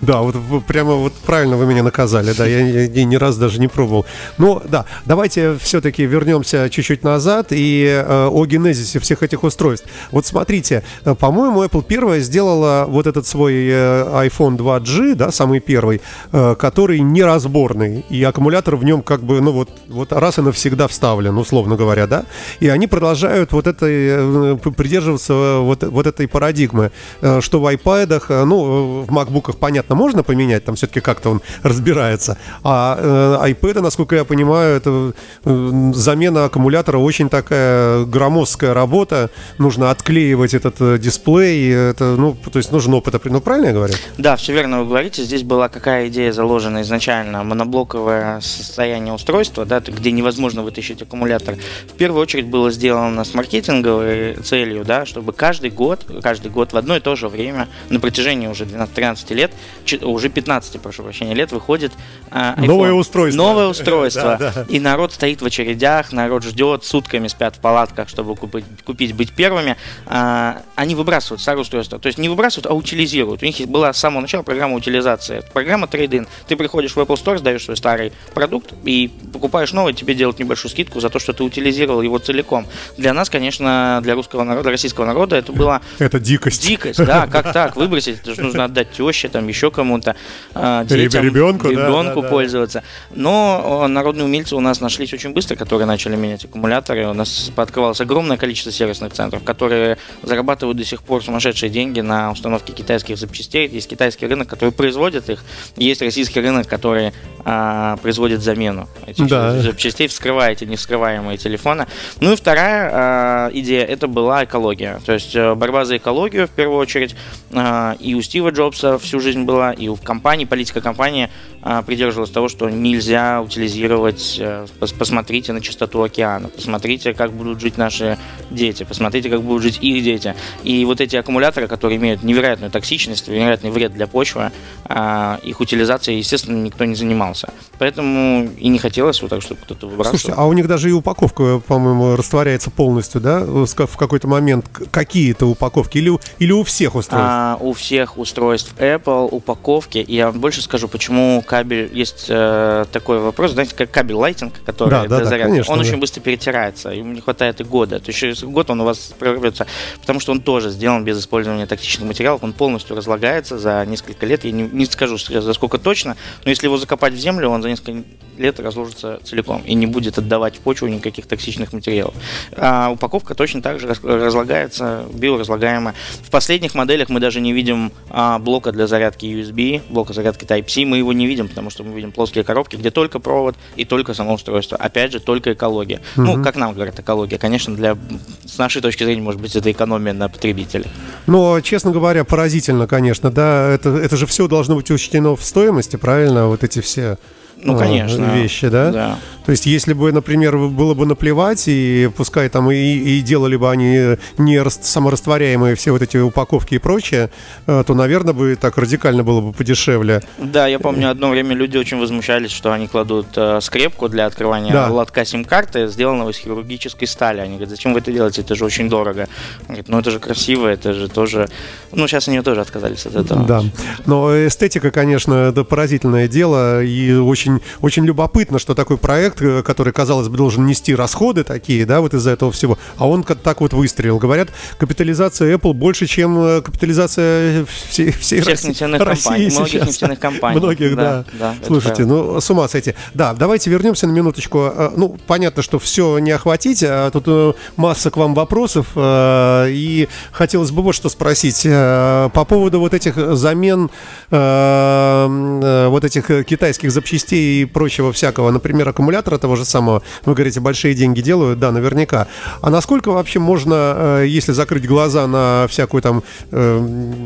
Да, 0.00 0.20
вот 0.20 0.36
прямо 0.66 0.94
вот 0.94 1.12
правильно 1.14 1.56
вы 1.56 1.66
меня 1.66 1.82
наказали, 1.82 2.32
да, 2.32 2.46
я, 2.46 2.84
я 2.84 3.04
ни 3.04 3.16
раз 3.16 3.36
даже 3.38 3.58
не 3.58 3.68
пробовал. 3.68 4.04
Ну, 4.36 4.62
да, 4.68 4.84
давайте 5.06 5.56
все-таки 5.56 6.04
вернемся 6.04 6.68
чуть-чуть 6.68 7.02
назад 7.02 7.48
и 7.50 7.84
э, 7.86 8.26
о 8.26 8.44
генезисе 8.44 8.98
всех 8.98 9.22
этих 9.22 9.42
устройств. 9.42 9.86
Вот 10.10 10.26
смотрите, 10.26 10.82
э, 11.04 11.14
по-моему, 11.14 11.64
Apple 11.64 11.82
первая 11.82 12.20
сделала 12.20 12.84
вот 12.86 13.06
этот 13.06 13.26
свой 13.26 13.54
э, 13.54 14.28
iPhone 14.28 14.56
2G, 14.58 15.14
да, 15.14 15.30
самый 15.30 15.60
первый, 15.60 16.02
э, 16.32 16.54
который 16.58 17.00
неразборный, 17.00 18.04
и 18.10 18.22
аккумулятор 18.22 18.76
в 18.76 18.84
нем 18.84 19.00
как 19.02 19.22
бы, 19.22 19.40
ну 19.40 19.52
вот, 19.52 19.70
вот 19.88 20.12
раз 20.12 20.38
и 20.38 20.42
навсегда 20.42 20.88
вставлен, 20.88 21.38
условно 21.38 21.76
говоря, 21.76 22.06
да, 22.06 22.26
и 22.60 22.68
они 22.68 22.86
продолжают 22.86 23.52
вот 23.52 23.66
этой, 23.66 24.54
э, 24.54 24.56
придерживаться 24.56 25.58
вот, 25.60 25.82
вот 25.84 26.06
этой 26.06 26.28
парадигмы, 26.28 26.90
э, 27.22 27.40
что 27.40 27.60
в 27.60 27.74
iPad, 27.74 28.22
э, 28.28 28.44
ну, 28.44 29.02
в 29.02 29.10
MacBook, 29.10 29.56
понятно, 29.58 29.85
понятно, 29.86 29.94
можно 29.94 30.22
поменять, 30.22 30.64
там 30.64 30.74
все-таки 30.74 31.00
как-то 31.00 31.30
он 31.30 31.42
разбирается. 31.62 32.36
А 32.62 33.40
э, 33.42 33.52
iPad, 33.52 33.80
насколько 33.80 34.16
я 34.16 34.24
понимаю, 34.24 34.76
это 34.76 35.12
э, 35.44 35.92
замена 35.94 36.44
аккумулятора 36.44 36.98
очень 36.98 37.28
такая 37.28 38.04
громоздкая 38.04 38.74
работа. 38.74 39.30
Нужно 39.58 39.90
отклеивать 39.90 40.54
этот 40.54 40.80
э, 40.80 40.98
дисплей. 40.98 41.72
Это, 41.72 42.16
ну, 42.16 42.34
то 42.34 42.58
есть 42.58 42.72
нужен 42.72 42.94
опыт. 42.94 43.24
Ну, 43.24 43.40
правильно 43.40 43.66
я 43.66 43.72
говорю? 43.72 43.94
Да, 44.18 44.36
все 44.36 44.52
верно 44.52 44.80
вы 44.80 44.86
говорите. 44.86 45.22
Здесь 45.22 45.42
была 45.42 45.68
какая 45.68 46.08
идея 46.08 46.32
заложена 46.32 46.82
изначально? 46.82 47.44
Моноблоковое 47.44 48.40
состояние 48.40 49.14
устройства, 49.14 49.64
да, 49.64 49.80
где 49.80 50.12
невозможно 50.12 50.62
вытащить 50.62 51.02
аккумулятор. 51.02 51.56
В 51.88 51.96
первую 51.96 52.22
очередь 52.22 52.46
было 52.46 52.70
сделано 52.70 53.24
с 53.24 53.34
маркетинговой 53.34 54.34
целью, 54.34 54.84
да, 54.84 55.06
чтобы 55.06 55.32
каждый 55.32 55.70
год, 55.70 56.06
каждый 56.22 56.50
год 56.50 56.72
в 56.72 56.76
одно 56.76 56.96
и 56.96 57.00
то 57.00 57.16
же 57.16 57.28
время, 57.28 57.68
на 57.90 58.00
протяжении 58.00 58.48
уже 58.48 58.64
12-13 58.64 59.34
лет, 59.34 59.52
уже 59.94 60.28
15, 60.28 60.80
прошу 60.80 61.02
прощения, 61.02 61.34
лет 61.34 61.52
выходит 61.52 61.92
iPhone. 62.30 62.66
Новое 62.66 62.92
устройство. 62.92 63.42
Новое 63.42 63.66
устройство. 63.68 64.36
да, 64.38 64.52
да. 64.54 64.66
И 64.68 64.80
народ 64.80 65.12
стоит 65.12 65.42
в 65.42 65.46
очередях, 65.46 66.12
народ 66.12 66.44
ждет, 66.44 66.84
сутками 66.84 67.28
спят 67.28 67.56
в 67.56 67.60
палатках, 67.60 68.08
чтобы 68.08 68.36
купить, 68.36 68.64
купить 68.84 69.14
быть 69.14 69.32
первыми. 69.32 69.76
А, 70.06 70.62
они 70.74 70.94
выбрасывают 70.94 71.40
старое 71.40 71.62
устройство. 71.62 71.98
То 71.98 72.06
есть 72.06 72.18
не 72.18 72.28
выбрасывают, 72.28 72.66
а 72.66 72.74
утилизируют. 72.74 73.42
У 73.42 73.46
них 73.46 73.56
была 73.68 73.92
с 73.92 73.98
самого 73.98 74.20
начала 74.20 74.42
программа 74.42 74.74
утилизации. 74.74 75.42
Программа 75.52 75.86
трейдин. 75.86 76.26
Ты 76.48 76.56
приходишь 76.56 76.92
в 76.92 76.98
Apple 76.98 77.16
Store, 77.16 77.38
сдаешь 77.38 77.64
свой 77.64 77.76
старый 77.76 78.12
продукт 78.34 78.72
и 78.84 79.10
покупаешь 79.32 79.72
новый, 79.72 79.94
тебе 79.94 80.14
делают 80.14 80.38
небольшую 80.38 80.70
скидку 80.70 81.00
за 81.00 81.10
то, 81.10 81.18
что 81.18 81.32
ты 81.32 81.44
утилизировал 81.44 82.02
его 82.02 82.18
целиком. 82.18 82.66
Для 82.96 83.12
нас, 83.12 83.30
конечно, 83.30 84.00
для 84.02 84.14
русского 84.14 84.44
народа, 84.44 84.70
российского 84.70 85.04
народа 85.04 85.36
это 85.36 85.52
было... 85.52 85.80
Это 85.98 86.18
дикость. 86.18 86.66
Дикость, 86.66 87.04
да, 87.04 87.26
как 87.30 87.52
так, 87.52 87.76
выбросить, 87.76 88.20
это 88.20 88.34
же 88.34 88.42
нужно 88.42 88.64
отдать 88.64 88.92
теще, 88.92 89.28
там 89.28 89.46
еще 89.48 89.70
кому-то, 89.76 90.16
а, 90.54 90.84
детям, 90.84 91.24
ребенку, 91.24 91.68
ребенку 91.68 92.22
да, 92.22 92.28
пользоваться. 92.28 92.82
Но 93.14 93.86
народные 93.88 94.24
умельцы 94.24 94.56
у 94.56 94.60
нас 94.60 94.80
нашлись 94.80 95.12
очень 95.12 95.32
быстро, 95.32 95.54
которые 95.54 95.86
начали 95.86 96.16
менять 96.16 96.44
аккумуляторы. 96.44 97.06
У 97.06 97.12
нас 97.14 97.52
пооткрывалось 97.54 98.00
огромное 98.00 98.36
количество 98.36 98.72
сервисных 98.72 99.12
центров, 99.12 99.44
которые 99.44 99.98
зарабатывают 100.22 100.78
до 100.78 100.84
сих 100.84 101.02
пор 101.02 101.22
сумасшедшие 101.22 101.70
деньги 101.70 102.00
на 102.00 102.32
установке 102.32 102.72
китайских 102.72 103.18
запчастей. 103.18 103.68
Есть 103.68 103.88
китайский 103.88 104.26
рынок, 104.26 104.48
который 104.48 104.72
производит 104.72 105.28
их, 105.30 105.44
есть 105.76 106.02
российский 106.02 106.40
рынок, 106.40 106.66
который 106.66 107.12
а, 107.44 107.96
производит 107.98 108.42
замену 108.42 108.88
этих 109.06 109.28
да. 109.28 109.60
запчастей, 109.60 110.08
вскрывая 110.08 110.52
эти 110.52 110.64
невскрываемые 110.64 111.38
телефоны. 111.38 111.86
Ну 112.20 112.32
и 112.32 112.36
вторая 112.36 112.90
а, 112.92 113.50
идея 113.52 113.84
это 113.84 114.08
была 114.08 114.44
экология. 114.44 115.00
То 115.04 115.12
есть 115.12 115.34
э, 115.36 115.54
борьба 115.54 115.84
за 115.84 115.96
экологию 115.98 116.46
в 116.46 116.50
первую 116.50 116.78
очередь. 116.78 117.14
А, 117.52 117.96
и 118.00 118.14
у 118.14 118.22
Стива 118.22 118.50
Джобса 118.50 118.98
всю 118.98 119.20
жизнь 119.20 119.42
была, 119.42 119.65
и 119.72 119.88
у 119.88 119.96
компании, 119.96 120.44
политика 120.44 120.80
компании 120.80 121.30
а, 121.62 121.82
придерживалась 121.82 122.30
того, 122.30 122.48
что 122.48 122.68
нельзя 122.68 123.42
утилизировать. 123.42 124.36
Э, 124.38 124.66
посмотрите 124.78 125.52
на 125.52 125.60
чистоту 125.60 126.02
океана, 126.02 126.48
посмотрите, 126.48 127.12
как 127.12 127.32
будут 127.32 127.60
жить 127.60 127.76
наши 127.76 128.18
дети, 128.50 128.84
посмотрите, 128.84 129.30
как 129.30 129.42
будут 129.42 129.62
жить 129.62 129.78
их 129.80 130.04
дети. 130.04 130.36
И 130.62 130.84
вот 130.84 131.00
эти 131.00 131.16
аккумуляторы, 131.16 131.66
которые 131.66 131.96
имеют 131.96 132.22
невероятную 132.22 132.70
токсичность, 132.70 133.26
невероятный 133.26 133.70
вред 133.70 133.92
для 133.94 134.06
почвы, 134.06 134.52
а, 134.84 135.40
их 135.42 135.60
утилизацией, 135.60 136.18
естественно, 136.18 136.56
никто 136.56 136.84
не 136.84 136.94
занимался. 136.94 137.48
Поэтому 137.78 138.48
и 138.56 138.68
не 138.68 138.78
хотелось 138.78 139.20
вот 139.20 139.30
так, 139.30 139.42
чтобы 139.42 139.60
кто-то 139.62 139.88
выбрасывал. 139.88 140.18
Слушайте, 140.18 140.40
а 140.40 140.46
у 140.46 140.52
них 140.52 140.68
даже 140.68 140.88
и 140.88 140.92
упаковка, 140.92 141.58
по-моему, 141.66 142.14
растворяется 142.14 142.70
полностью, 142.70 143.20
да? 143.20 143.40
В 143.40 143.96
какой-то 143.96 144.28
момент 144.28 144.66
какие-то 144.68 145.46
упаковки 145.46 145.98
или, 145.98 146.16
или 146.38 146.52
у 146.52 146.62
всех 146.62 146.94
устройств? 146.94 147.28
А, 147.28 147.58
у 147.60 147.72
всех 147.72 148.18
устройств 148.18 148.72
Apple 148.78 149.28
упаковки. 149.46 149.98
И 149.98 150.16
я 150.16 150.26
вам 150.30 150.40
больше 150.40 150.60
скажу, 150.60 150.88
почему 150.88 151.42
кабель 151.42 151.88
есть 151.92 152.26
э, 152.28 152.84
такой 152.90 153.20
вопрос, 153.20 153.52
знаете, 153.52 153.74
как 153.76 153.90
кабель 153.90 154.16
лайтинг, 154.16 154.54
который 154.64 154.90
да, 154.90 155.06
да, 155.06 155.24
зарядки. 155.24 155.30
Да, 155.30 155.48
конечно, 155.48 155.72
он 155.72 155.80
да. 155.80 155.86
очень 155.86 155.98
быстро 155.98 156.20
перетирается, 156.20 156.90
ему 156.90 157.12
не 157.12 157.20
хватает 157.20 157.60
и 157.60 157.64
года. 157.64 158.00
То 158.00 158.08
есть 158.08 158.18
через 158.18 158.42
год 158.42 158.70
он 158.70 158.80
у 158.80 158.84
вас 158.84 159.14
прорвется, 159.18 159.66
потому 160.00 160.18
что 160.18 160.32
он 160.32 160.40
тоже 160.40 160.70
сделан 160.70 161.04
без 161.04 161.20
использования 161.20 161.66
токсичных 161.66 162.08
материалов, 162.08 162.42
он 162.42 162.52
полностью 162.52 162.96
разлагается 162.96 163.58
за 163.58 163.84
несколько 163.86 164.26
лет. 164.26 164.44
Я 164.44 164.50
не, 164.50 164.64
не 164.64 164.86
скажу 164.86 165.16
за 165.16 165.52
сколько 165.52 165.78
точно, 165.78 166.16
но 166.44 166.50
если 166.50 166.66
его 166.66 166.76
закопать 166.76 167.12
в 167.12 167.18
землю, 167.18 167.48
он 167.48 167.62
за 167.62 167.68
несколько 167.68 168.02
лет 168.36 168.60
разложится 168.60 169.20
целиком 169.24 169.62
и 169.64 169.74
не 169.74 169.86
будет 169.86 170.18
отдавать 170.18 170.56
в 170.56 170.60
почву 170.60 170.88
никаких 170.88 171.26
токсичных 171.26 171.72
материалов. 171.72 172.14
А 172.56 172.90
упаковка 172.90 173.34
точно 173.34 173.62
так 173.62 173.80
же 173.80 173.94
разлагается, 174.02 175.04
биоразлагаемая. 175.12 175.94
В 176.22 176.30
последних 176.30 176.74
моделях 176.74 177.08
мы 177.08 177.20
даже 177.20 177.40
не 177.40 177.52
видим 177.52 177.92
а, 178.10 178.38
блока 178.38 178.72
для 178.72 178.86
зарядки 178.86 179.26
USB, 179.36 179.82
блока 179.88 180.12
зарядки 180.12 180.44
Type-C, 180.44 180.84
мы 180.84 180.98
его 180.98 181.12
не 181.12 181.26
видим, 181.26 181.48
потому 181.48 181.70
что 181.70 181.84
мы 181.84 181.94
видим 181.94 182.12
плоские 182.12 182.44
коробки, 182.44 182.76
где 182.76 182.90
только 182.90 183.18
провод 183.18 183.56
и 183.76 183.84
только 183.84 184.14
само 184.14 184.34
устройство. 184.34 184.76
Опять 184.76 185.12
же, 185.12 185.20
только 185.20 185.52
экология. 185.52 186.00
Угу. 186.16 186.26
Ну, 186.26 186.42
как 186.42 186.56
нам 186.56 186.74
говорят, 186.74 186.98
экология. 186.98 187.38
Конечно, 187.38 187.74
для, 187.74 187.96
с 188.44 188.58
нашей 188.58 188.82
точки 188.82 189.04
зрения, 189.04 189.22
может 189.22 189.40
быть, 189.40 189.54
это 189.56 189.70
экономия 189.70 190.12
на 190.12 190.28
потребителя. 190.28 190.86
Но, 191.26 191.60
честно 191.60 191.90
говоря, 191.90 192.24
поразительно, 192.24 192.86
конечно, 192.86 193.30
да, 193.30 193.70
это, 193.70 193.90
это 193.90 194.16
же 194.16 194.26
все 194.26 194.48
должно 194.48 194.76
быть 194.76 194.90
учтено 194.90 195.36
в 195.36 195.42
стоимости, 195.42 195.96
правильно, 195.96 196.46
вот 196.46 196.64
эти 196.64 196.80
все 196.80 197.18
ну, 197.62 197.74
а, 197.74 197.78
конечно. 197.78 198.34
вещи, 198.34 198.68
да? 198.68 198.90
Да. 198.90 199.18
То 199.46 199.52
есть, 199.52 199.64
если 199.64 199.92
бы, 199.92 200.10
например, 200.10 200.56
было 200.56 200.94
бы 200.94 201.06
наплевать, 201.06 201.64
и 201.68 202.10
пускай 202.16 202.48
там 202.48 202.68
и, 202.70 202.74
и 202.74 203.20
делали 203.20 203.54
бы 203.54 203.70
они 203.70 204.16
не 204.38 204.68
саморастворяемые 204.68 205.76
все 205.76 205.92
вот 205.92 206.02
эти 206.02 206.16
упаковки 206.16 206.74
и 206.74 206.78
прочее, 206.78 207.30
э, 207.68 207.84
то, 207.86 207.94
наверное, 207.94 208.34
бы 208.34 208.56
так 208.60 208.76
радикально 208.76 209.22
было 209.22 209.40
бы 209.40 209.52
подешевле. 209.52 210.20
Да, 210.38 210.66
я 210.66 210.80
помню, 210.80 211.10
одно 211.10 211.30
время 211.30 211.54
люди 211.54 211.76
очень 211.76 211.98
возмущались, 211.98 212.50
что 212.50 212.72
они 212.72 212.88
кладут 212.88 213.28
э, 213.36 213.60
скрепку 213.62 214.08
для 214.08 214.26
открывания 214.26 214.72
да. 214.72 214.90
лотка 214.90 215.24
сим-карты, 215.24 215.86
сделанного 215.86 216.30
из 216.30 216.38
хирургической 216.38 217.06
стали. 217.06 217.38
Они 217.38 217.52
говорят, 217.52 217.70
зачем 217.70 217.92
вы 217.92 218.00
это 218.00 218.10
делаете? 218.10 218.42
Это 218.42 218.56
же 218.56 218.64
очень 218.64 218.88
дорого. 218.88 219.28
Говорят, 219.68 219.88
ну 219.88 220.00
это 220.00 220.10
же 220.10 220.18
красиво, 220.18 220.66
это 220.66 220.92
же 220.92 221.08
тоже... 221.08 221.48
Ну, 221.92 222.08
сейчас 222.08 222.26
они 222.26 222.40
тоже 222.42 222.62
отказались 222.62 223.06
от 223.06 223.14
этого. 223.14 223.44
Да, 223.44 223.62
но 224.06 224.34
эстетика, 224.34 224.90
конечно, 224.90 225.34
это 225.34 225.62
поразительное 225.62 226.26
дело, 226.26 226.82
и 226.82 227.14
очень 227.14 227.45
очень, 227.46 227.62
очень 227.80 228.04
любопытно, 228.04 228.58
что 228.58 228.74
такой 228.74 228.98
проект, 228.98 229.40
э, 229.40 229.62
который, 229.62 229.92
казалось 229.92 230.28
бы, 230.28 230.36
должен 230.36 230.66
нести 230.66 230.94
расходы 230.94 231.44
такие, 231.44 231.86
да, 231.86 232.00
вот 232.00 232.14
из-за 232.14 232.30
этого 232.30 232.52
всего, 232.52 232.78
а 232.96 233.08
он 233.08 233.22
как 233.22 233.38
так 233.38 233.60
вот 233.60 233.72
выстрелил. 233.72 234.18
Говорят, 234.18 234.48
капитализация 234.78 235.56
Apple 235.56 235.72
больше, 235.72 236.06
чем 236.06 236.38
э, 236.38 236.60
капитализация 236.62 237.66
всей, 237.88 238.10
всей 238.12 238.40
Всех 238.40 238.46
России, 238.46 238.68
нефтяных 238.68 239.02
России 239.02 239.24
компаний, 239.24 239.50
сейчас. 239.50 239.58
многих 239.58 239.86
нефтяных 239.86 240.18
компаний. 240.18 240.58
Многих, 240.58 240.96
да. 240.96 241.24
да. 241.38 241.54
да 241.60 241.66
Слушайте, 241.66 242.04
ну, 242.04 242.40
с 242.40 242.50
ума 242.50 242.68
сойти. 242.68 242.94
Да, 243.14 243.34
давайте 243.34 243.70
вернемся 243.70 244.06
на 244.06 244.12
минуточку. 244.12 244.70
Э, 244.74 244.90
ну, 244.96 245.16
понятно, 245.26 245.62
что 245.62 245.78
все 245.78 246.18
не 246.18 246.32
охватить, 246.32 246.82
а 246.82 247.10
тут 247.10 247.56
масса 247.76 248.10
к 248.10 248.16
вам 248.16 248.34
вопросов, 248.34 248.88
и 248.96 250.08
хотелось 250.32 250.70
бы 250.70 250.82
вот 250.82 250.94
что 250.94 251.08
спросить. 251.08 251.62
По 251.62 252.46
поводу 252.48 252.80
вот 252.80 252.94
этих 252.94 253.16
замен, 253.36 253.90
вот 254.30 256.04
этих 256.04 256.46
китайских 256.46 256.90
запчастей 256.90 257.35
и 257.36 257.64
прочего 257.64 258.12
всякого, 258.12 258.50
например, 258.50 258.88
аккумулятора 258.88 259.38
того 259.38 259.56
же 259.56 259.64
самого, 259.64 260.02
вы 260.24 260.34
говорите, 260.34 260.60
большие 260.60 260.94
деньги 260.94 261.20
делают, 261.20 261.58
да, 261.58 261.72
наверняка. 261.72 262.26
А 262.60 262.70
насколько 262.70 263.10
вообще 263.10 263.38
можно, 263.38 264.20
э, 264.20 264.24
если 264.26 264.52
закрыть 264.52 264.86
глаза 264.86 265.26
на 265.26 265.66
всякую 265.68 266.02
там 266.02 266.22
э, 266.50 266.78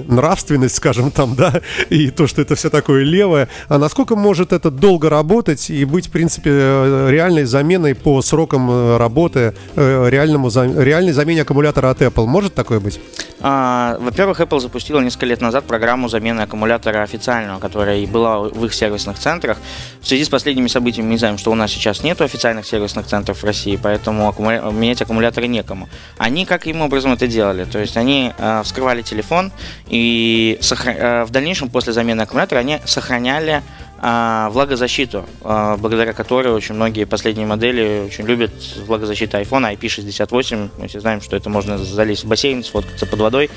нравственность, 0.09 0.77
скажем 0.77 1.11
там, 1.11 1.35
да, 1.35 1.61
и 1.91 2.11
то, 2.11 2.27
что 2.27 2.43
это 2.43 2.55
все 2.55 2.71
такое 2.71 3.03
левое, 3.05 3.49
а 3.69 3.79
насколько 3.79 4.17
может 4.17 4.53
это 4.53 4.71
долго 4.71 5.09
работать 5.09 5.71
и 5.71 5.85
быть, 5.85 6.09
в 6.09 6.11
принципе, 6.11 6.51
э, 6.53 7.09
реальной 7.11 7.45
заменой 7.45 7.95
по 7.95 8.23
срокам 8.23 8.97
работы, 8.97 9.55
реальному, 9.77 10.51
реальной 10.51 11.13
замене 11.13 11.43
аккумулятора 11.43 11.91
от 11.91 12.03
Apple? 12.03 12.27
Может 12.27 12.55
такое 12.55 12.81
быть? 12.81 13.01
А, 13.43 13.97
во-первых, 14.01 14.41
Apple 14.41 14.61
запустила 14.61 15.01
несколько 15.01 15.27
лет 15.27 15.41
назад 15.41 15.65
программу 15.65 16.09
замены 16.09 16.43
аккумулятора 16.43 17.03
официального, 17.03 17.59
которая 17.59 17.99
и 17.99 18.07
была 18.07 18.41
в 18.41 18.65
их 18.67 18.75
сервисных 18.75 19.19
центрах. 19.19 19.57
В 20.01 20.07
связи 20.09 20.25
с 20.25 20.29
последними 20.31 20.67
событиями 20.67 21.11
мы 21.11 21.19
знаем, 21.19 21.37
что 21.37 21.51
у 21.51 21.55
нас 21.55 21.71
сейчас 21.71 22.03
нет 22.03 22.21
официальных 22.23 22.67
сервисных 22.67 23.07
центров 23.07 23.43
в 23.43 23.45
России, 23.45 23.79
поэтому 23.81 24.29
аккумуля... 24.29 24.63
менять 24.63 25.03
аккумуляторы 25.03 25.47
некому. 25.47 25.91
Они 26.17 26.47
каким 26.47 26.81
образом 26.81 27.13
это 27.13 27.27
делали? 27.27 27.65
То 27.65 27.79
есть 27.79 27.99
они 27.99 28.33
э, 28.37 28.63
вскрывали 28.65 29.03
телефон 29.03 29.53
и 29.89 30.59
сохра... 30.63 30.91
э, 30.93 31.25
в 31.25 31.31
дальнейшем 31.31 31.69
после 31.69 31.93
замены 31.93 32.23
аккумулятора 32.23 32.61
они 32.61 32.79
сохраняли 32.87 33.63
влагозащиту, 34.03 35.27
а, 35.43 35.77
благодаря 35.77 36.13
которой 36.13 36.53
очень 36.53 36.75
многие 36.75 37.05
последние 37.05 37.47
модели 37.47 38.05
очень 38.07 38.27
любят 38.27 38.53
влагозащиту 38.87 39.37
iPhone 39.37 39.77
IP68. 39.77 40.71
Мы 40.79 40.89
все 40.89 41.01
знаем, 41.01 41.21
что 41.21 41.37
это 41.37 41.51
можно 41.51 41.77
залезть 41.77 42.25
в 42.25 42.29
бассейн, 42.29 42.65
сфоткаться 42.65 43.07
под 43.07 43.21
водой. 43.21 43.51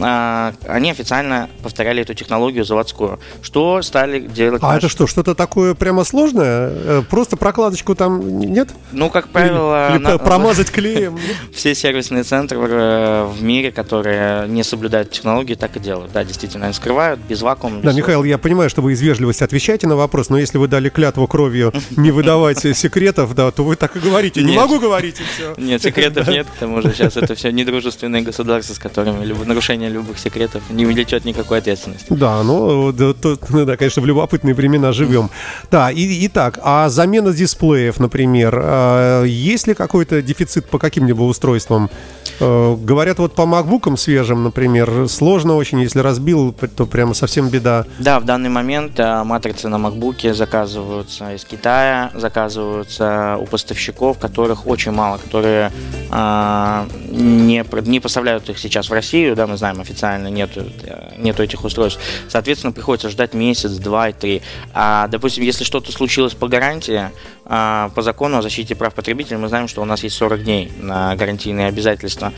А, 0.00 0.52
они 0.66 0.90
официально 0.90 1.48
повторяли 1.62 2.02
эту 2.02 2.14
технологию 2.14 2.64
заводскую. 2.64 3.18
Что 3.42 3.82
стали 3.82 4.20
делать? 4.20 4.62
А 4.62 4.66
наши... 4.66 4.78
это 4.78 4.88
что, 4.88 5.06
что-то 5.06 5.34
такое 5.34 5.74
прямо 5.74 6.04
сложное? 6.04 6.70
Э, 6.70 7.02
просто 7.08 7.36
прокладочку 7.36 7.94
там 7.94 8.38
нет? 8.38 8.68
Ну, 8.92 9.10
как 9.10 9.28
правило... 9.28 9.88
Или, 9.90 9.98
или 9.98 10.02
на... 10.04 10.18
промазать 10.18 10.70
клеем? 10.70 11.18
Все 11.54 11.74
сервисные 11.74 12.22
центры 12.22 12.58
в 12.58 13.42
мире, 13.42 13.72
которые 13.72 14.48
не 14.48 14.62
соблюдают 14.62 15.10
технологии, 15.10 15.54
так 15.54 15.76
и 15.76 15.80
делают. 15.80 16.12
Да, 16.12 16.24
действительно, 16.24 16.66
они 16.66 16.74
скрывают 16.74 17.20
без 17.20 17.42
вакуума. 17.42 17.80
Да, 17.82 17.92
Михаил, 17.92 18.24
я 18.24 18.38
понимаю, 18.38 18.70
что 18.70 18.82
вы 18.82 18.92
из 18.92 19.00
вежливости 19.00 19.42
отвечаете, 19.42 19.77
отвечайте 19.78 19.86
на 19.86 19.96
вопрос, 19.96 20.28
но 20.30 20.38
если 20.38 20.58
вы 20.58 20.66
дали 20.68 20.88
клятву 20.88 21.26
кровью 21.28 21.72
не 21.96 22.10
выдавать 22.10 22.58
секретов, 22.76 23.34
да, 23.34 23.50
то 23.50 23.62
вы 23.64 23.76
так 23.76 23.96
и 23.96 24.00
говорите. 24.00 24.40
Не 24.42 24.48
Нет. 24.52 24.56
могу 24.56 24.80
говорить, 24.80 25.20
и 25.20 25.22
все. 25.22 25.54
Нет, 25.56 25.82
секретов 25.82 26.26
нет, 26.28 26.46
к 26.46 26.58
тому 26.58 26.82
же 26.82 26.92
сейчас 26.92 27.16
это 27.16 27.34
все 27.34 27.52
недружественные 27.52 28.22
государства, 28.22 28.74
с 28.74 28.78
которыми 28.78 29.24
люб- 29.24 29.46
нарушение 29.46 29.88
любых 29.88 30.18
секретов 30.18 30.62
не 30.70 30.84
влечет 30.84 31.24
никакой 31.24 31.58
ответственности. 31.58 32.06
Да, 32.10 32.42
ну, 32.42 32.92
да, 32.92 33.12
тут, 33.12 33.50
ну 33.50 33.64
да, 33.64 33.76
конечно, 33.76 34.02
в 34.02 34.06
любопытные 34.06 34.54
времена 34.54 34.92
живем. 34.92 35.30
Да, 35.70 35.90
и, 35.90 36.26
итак, 36.26 36.58
а 36.62 36.88
замена 36.88 37.32
дисплеев, 37.32 38.00
например, 38.00 38.58
а, 38.60 39.24
есть 39.24 39.68
ли 39.68 39.74
какой-то 39.74 40.22
дефицит 40.22 40.66
по 40.66 40.78
каким-либо 40.78 41.22
устройствам? 41.22 41.88
Э, 42.40 42.76
Говорят, 42.78 43.18
вот 43.18 43.34
по 43.34 43.46
макбукам 43.46 43.96
свежим, 43.96 44.44
например, 44.44 45.08
сложно 45.08 45.56
очень, 45.56 45.80
если 45.80 46.00
разбил, 46.00 46.52
то 46.52 46.86
прямо 46.86 47.14
совсем 47.14 47.48
беда. 47.48 47.84
Да, 47.98 48.20
в 48.20 48.24
данный 48.24 48.48
момент 48.50 48.98
а, 48.98 49.24
матрицы 49.24 49.67
на 49.68 49.78
макбуке 49.78 50.34
заказываются 50.34 51.34
из 51.34 51.44
Китая, 51.44 52.10
заказываются 52.14 53.36
у 53.40 53.46
поставщиков, 53.46 54.18
которых 54.18 54.66
очень 54.66 54.92
мало, 54.92 55.18
которые 55.18 55.72
а, 56.10 56.86
не, 57.10 57.64
не 57.82 58.00
поставляют 58.00 58.48
их 58.48 58.58
сейчас 58.58 58.88
в 58.90 58.92
Россию, 58.92 59.36
да, 59.36 59.46
мы 59.46 59.56
знаем 59.56 59.80
официально, 59.80 60.28
нету, 60.28 60.64
э, 60.82 61.14
нету 61.18 61.42
этих 61.42 61.64
устройств. 61.64 62.00
Соответственно, 62.28 62.72
приходится 62.72 63.10
ждать 63.10 63.34
месяц, 63.34 63.72
два 63.72 64.08
и 64.08 64.12
три. 64.12 64.42
А, 64.74 65.08
допустим, 65.08 65.44
если 65.44 65.64
что-то 65.64 65.92
случилось 65.92 66.34
по 66.34 66.48
гарантии, 66.48 67.10
по 67.48 68.02
закону 68.02 68.36
о 68.36 68.42
защите 68.42 68.74
прав 68.74 68.92
потребителей, 68.92 69.38
мы 69.38 69.48
знаем, 69.48 69.68
что 69.68 69.80
у 69.80 69.86
нас 69.86 70.02
есть 70.02 70.16
40 70.16 70.44
дней 70.44 70.70
на 70.80 71.16
гарантийные 71.16 71.68
обязательства. 71.68 72.32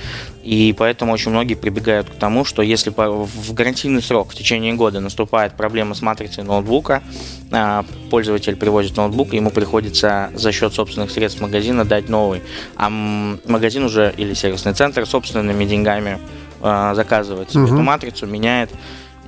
И 0.44 0.73
поэтому 0.79 1.12
очень 1.12 1.33
многие 1.33 1.55
прибегают 1.55 2.09
к 2.09 2.14
тому, 2.14 2.44
что 2.44 2.62
если 2.62 2.90
в 2.96 3.53
гарантийный 3.53 4.03
срок 4.03 4.31
в 4.31 4.35
течение 4.37 4.75
года 4.75 5.01
наступает 5.01 5.55
проблема 5.57 5.96
с 5.96 6.03
матрицей 6.03 6.44
ноутбука, 6.44 7.03
а, 7.51 7.85
пользователь 8.09 8.55
привозит 8.55 8.96
ноутбук, 8.96 9.33
ему 9.33 9.51
приходится 9.51 10.31
за 10.35 10.53
счет 10.53 10.73
собственных 10.75 11.11
средств 11.11 11.40
магазина 11.40 11.85
дать 11.85 12.09
новый. 12.09 12.42
А 12.77 12.88
магазин 12.88 13.83
уже 13.85 14.14
или 14.16 14.35
сервисный 14.35 14.75
центр 14.75 15.07
собственными 15.07 15.64
деньгами 15.64 16.20
а, 16.62 16.94
заказывает 16.94 17.51
себе 17.51 17.62
Мгм. 17.62 17.75
эту 17.75 17.83
матрицу, 17.83 18.27
меняет 18.27 18.70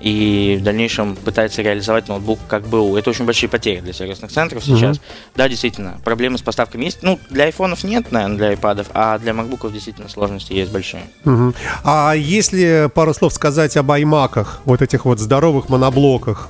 и 0.02 0.56
в 0.60 0.64
дальнейшем 0.64 1.16
пытается 1.16 1.62
реализовать 1.62 2.08
ноутбук 2.08 2.40
как 2.48 2.66
БУ. 2.66 2.96
Это 2.96 3.10
очень 3.10 3.24
большие 3.24 3.48
потери 3.48 3.80
для 3.80 3.92
сервисных 3.92 4.32
центров 4.32 4.64
сейчас. 4.64 5.00
Да, 5.36 5.48
действительно, 5.48 5.98
проблемы 6.04 6.38
с 6.38 6.42
поставками 6.42 6.84
есть. 6.84 6.98
Ну, 7.02 7.18
для 7.30 7.44
айфонов 7.44 7.84
нет, 7.84 8.10
наверное, 8.10 8.36
для 8.36 8.48
айпадов, 8.48 8.88
а 8.94 9.18
для 9.18 9.32
макбуков 9.32 9.72
действительно 9.72 10.08
сложности 10.08 10.52
есть 10.52 10.72
большие. 10.72 11.04
Мгм. 11.24 11.54
А 11.84 12.14
если 12.14 12.90
пару 12.92 13.14
слов 13.14 13.32
сказать 13.32 13.76
об 13.76 13.90
аймаках, 13.90 14.60
вот 14.64 14.82
этих 14.82 15.04
вот 15.04 15.18
здоровых 15.20 15.68
моноблоках, 15.68 16.48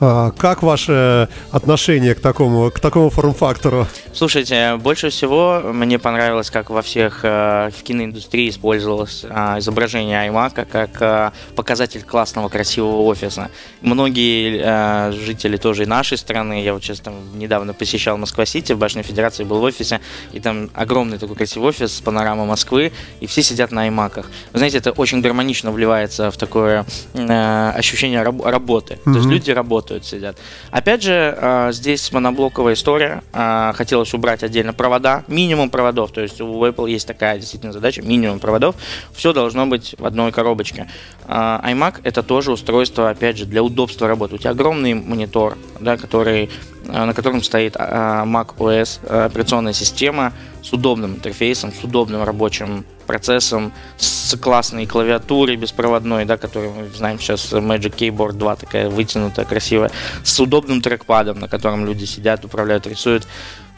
как 0.00 0.62
ваше 0.62 1.28
отношение 1.50 2.14
к 2.14 2.20
такому, 2.20 2.70
к 2.70 2.80
такому 2.80 3.10
форм-фактору? 3.10 3.86
Слушайте, 4.12 4.76
больше 4.76 5.10
всего 5.10 5.60
мне 5.62 5.98
понравилось, 5.98 6.50
как 6.50 6.70
во 6.70 6.82
всех 6.82 7.20
э, 7.22 7.70
в 7.70 7.82
киноиндустрии 7.82 8.48
использовалось 8.48 9.24
э, 9.28 9.58
изображение 9.58 10.28
iMac 10.28 10.66
как 10.70 11.02
э, 11.02 11.30
показатель 11.54 12.02
классного, 12.02 12.48
красивого 12.48 13.02
офиса. 13.02 13.50
Многие 13.82 14.60
э, 14.62 15.12
жители 15.12 15.56
тоже 15.56 15.82
и 15.82 15.86
нашей 15.86 16.18
страны, 16.18 16.64
я 16.64 16.72
вот 16.72 16.82
сейчас 16.82 17.00
там 17.00 17.14
недавно 17.38 17.74
посещал 17.74 18.16
Москва-Сити, 18.16 18.72
в 18.72 18.78
Башне 18.78 19.02
Федерации 19.02 19.44
был 19.44 19.60
в 19.60 19.64
офисе, 19.64 20.00
и 20.32 20.40
там 20.40 20.70
огромный 20.74 21.18
такой 21.18 21.36
красивый 21.36 21.68
офис 21.68 21.96
с 21.96 22.00
панорамой 22.00 22.46
Москвы, 22.46 22.92
и 23.20 23.26
все 23.26 23.42
сидят 23.42 23.70
на 23.70 23.86
iMac'ах. 23.88 24.26
Вы 24.52 24.58
знаете, 24.58 24.78
это 24.78 24.92
очень 24.92 25.20
гармонично 25.20 25.70
вливается 25.70 26.30
в 26.30 26.36
такое 26.36 26.86
ощущение 27.14 28.22
раб- 28.22 28.44
работы. 28.44 28.98
То 29.04 29.10
есть 29.10 29.26
люди 29.26 29.50
работают, 29.50 29.89
сидят. 29.98 30.36
Опять 30.70 31.02
же, 31.02 31.36
э, 31.36 31.72
здесь 31.72 32.12
моноблоковая 32.12 32.74
история. 32.74 33.22
Э, 33.32 33.72
Хотелось 33.74 34.14
убрать 34.14 34.42
отдельно 34.42 34.72
провода, 34.72 35.24
минимум 35.28 35.70
проводов. 35.70 36.12
То 36.12 36.20
есть 36.20 36.40
у 36.40 36.64
Apple 36.64 36.90
есть 36.90 37.06
такая 37.06 37.38
действительно 37.38 37.72
задача, 37.72 38.02
минимум 38.02 38.38
проводов. 38.38 38.76
Все 39.12 39.32
должно 39.32 39.66
быть 39.66 39.94
в 39.98 40.06
одной 40.06 40.32
коробочке. 40.32 40.88
Э, 41.26 41.60
iMac 41.64 42.00
это 42.04 42.22
тоже 42.22 42.52
устройство, 42.52 43.10
опять 43.10 43.36
же, 43.36 43.46
для 43.46 43.62
удобства 43.62 44.08
работы. 44.08 44.36
У 44.36 44.38
тебя 44.38 44.50
огромный 44.50 44.94
монитор, 44.94 45.58
да, 45.80 45.96
который, 45.96 46.50
на 46.84 47.12
котором 47.14 47.42
стоит 47.42 47.76
Mac 47.76 48.56
OS, 48.56 49.06
операционная 49.26 49.72
система 49.72 50.32
с 50.62 50.72
удобным 50.72 51.14
интерфейсом, 51.14 51.72
с 51.72 51.82
удобным 51.84 52.22
рабочим 52.22 52.84
процессом, 53.10 53.72
с 53.96 54.36
классной 54.36 54.86
клавиатурой 54.86 55.56
беспроводной, 55.56 56.24
да, 56.24 56.36
которую 56.36 56.72
мы 56.72 56.88
знаем 56.96 57.18
сейчас 57.18 57.52
Magic 57.52 57.96
Keyboard 57.96 58.34
2, 58.34 58.56
такая 58.56 58.88
вытянутая, 58.88 59.44
красивая, 59.44 59.90
с 60.22 60.38
удобным 60.38 60.80
трекпадом, 60.80 61.40
на 61.40 61.48
котором 61.48 61.84
люди 61.86 62.04
сидят, 62.04 62.44
управляют, 62.44 62.86
рисуют. 62.86 63.26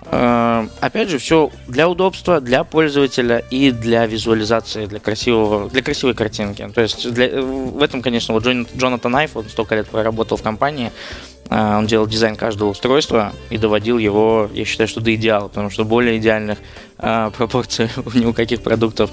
Э, 0.05 0.66
Опять 0.81 1.09
же, 1.09 1.16
все 1.18 1.51
для 1.68 1.88
удобства, 1.88 2.40
для 2.40 2.64
пользователя 2.64 3.38
и 3.38 3.71
для 3.71 4.05
визуализации, 4.07 4.87
для 4.87 5.01
красивого, 5.01 5.71
для 5.71 5.83
красивой 5.83 6.14
картинки. 6.14 6.68
То 6.75 6.83
есть 6.83 7.11
для- 7.11 7.40
в 7.40 7.83
этом, 7.83 8.03
конечно, 8.03 8.35
вот 8.35 8.45
Джон- 8.45 8.66
Джонатан 8.77 9.14
Айф, 9.16 9.37
он 9.37 9.45
столько 9.49 9.77
лет 9.77 9.87
проработал 9.88 10.37
в 10.37 10.42
компании, 10.42 10.90
он 11.51 11.87
делал 11.87 12.07
дизайн 12.07 12.37
каждого 12.37 12.71
устройства 12.71 13.33
и 13.51 13.59
доводил 13.59 13.99
его, 13.99 14.49
я 14.55 14.65
считаю, 14.65 14.89
что 14.89 15.01
до 15.01 15.15
идеала, 15.15 15.49
потому 15.49 15.71
что 15.71 15.85
более 15.85 16.19
идеальных 16.19 16.59
э, 16.99 17.31
пропорций 17.37 17.89
ни 18.15 18.25
у 18.27 18.33
каких 18.33 18.63
продуктов 18.63 19.11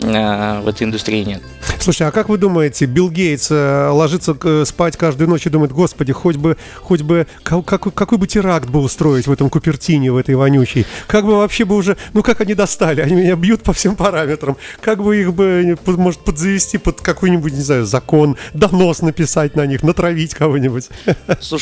э, 0.00 0.60
в 0.60 0.68
этой 0.68 0.84
индустрии 0.84 1.24
нет. 1.24 1.42
Слушай, 1.80 2.06
а 2.06 2.12
как 2.12 2.28
вы 2.28 2.38
думаете, 2.38 2.84
Билл 2.86 3.10
Гейтс 3.10 3.48
э, 3.50 3.88
ложится 3.88 4.36
э, 4.44 4.64
спать 4.64 4.96
каждую 4.96 5.28
ночь 5.28 5.46
и 5.46 5.50
думает, 5.50 5.72
господи, 5.72 6.12
хоть 6.12 6.36
бы, 6.36 6.56
хоть 6.76 7.02
бы, 7.02 7.26
ка- 7.42 7.62
какой, 7.62 7.90
какой 7.90 8.18
бы 8.18 8.28
теракт 8.28 8.68
бы 8.68 8.78
устроить 8.78 9.26
в 9.26 9.32
этом 9.32 9.50
Купертине, 9.50 10.12
в 10.12 10.16
этой 10.16 10.36
вонючей? 10.36 10.86
Как 11.08 11.24
бы 11.24 11.36
вообще 11.36 11.64
бы 11.64 11.74
уже, 11.74 11.96
ну 12.12 12.22
как 12.22 12.40
они 12.40 12.54
достали? 12.54 13.00
Они 13.00 13.14
меня 13.14 13.34
бьют 13.34 13.62
по 13.62 13.72
всем 13.72 13.96
параметрам. 13.96 14.56
Как 14.80 15.02
бы 15.02 15.20
их 15.20 15.34
бы, 15.34 15.76
э, 15.84 15.90
может, 15.90 16.20
подзавести 16.20 16.78
под 16.78 17.00
какой-нибудь, 17.00 17.52
не 17.52 17.62
знаю, 17.62 17.84
закон, 17.84 18.36
донос 18.54 19.02
написать 19.02 19.56
на 19.56 19.66
них, 19.66 19.82
натравить 19.82 20.34
кого-нибудь? 20.34 20.88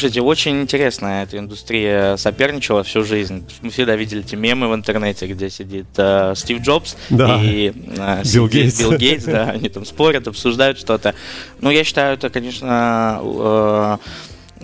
Слушайте, 0.00 0.22
очень 0.22 0.62
интересная 0.62 1.24
эта 1.24 1.36
индустрия 1.36 2.16
соперничала 2.16 2.82
всю 2.84 3.04
жизнь. 3.04 3.44
Мы 3.60 3.68
всегда 3.68 3.96
видели 3.96 4.22
эти 4.22 4.34
мемы 4.34 4.68
в 4.68 4.74
интернете, 4.74 5.26
где 5.26 5.50
сидит 5.50 5.88
э, 5.98 6.32
Стив 6.36 6.62
Джобс 6.62 6.96
Да. 7.10 7.38
и 7.38 7.74
э, 7.98 8.22
Билл 8.32 8.48
Гейтс. 8.48 8.80
Билл 8.80 8.96
Гейтс, 8.96 9.24
да, 9.24 9.50
они 9.50 9.68
там 9.68 9.84
спорят, 9.84 10.26
обсуждают 10.26 10.78
что-то. 10.78 11.14
Ну, 11.60 11.68
я 11.68 11.84
считаю, 11.84 12.14
это, 12.14 12.30
конечно, 12.30 13.20
э, 13.22 13.98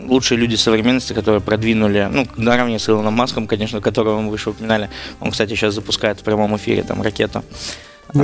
лучшие 0.04 0.38
люди 0.38 0.54
современности, 0.54 1.12
которые 1.12 1.42
продвинули, 1.42 2.08
ну, 2.10 2.26
наравне 2.38 2.78
с 2.78 2.88
Илоном 2.88 3.12
Маском, 3.12 3.46
конечно, 3.46 3.82
которого 3.82 4.18
мы 4.22 4.30
выше 4.30 4.48
упоминали. 4.48 4.88
Он, 5.20 5.32
кстати, 5.32 5.50
сейчас 5.50 5.74
запускает 5.74 6.18
в 6.18 6.22
прямом 6.22 6.56
эфире 6.56 6.82
там 6.82 7.02
ракету. 7.02 7.44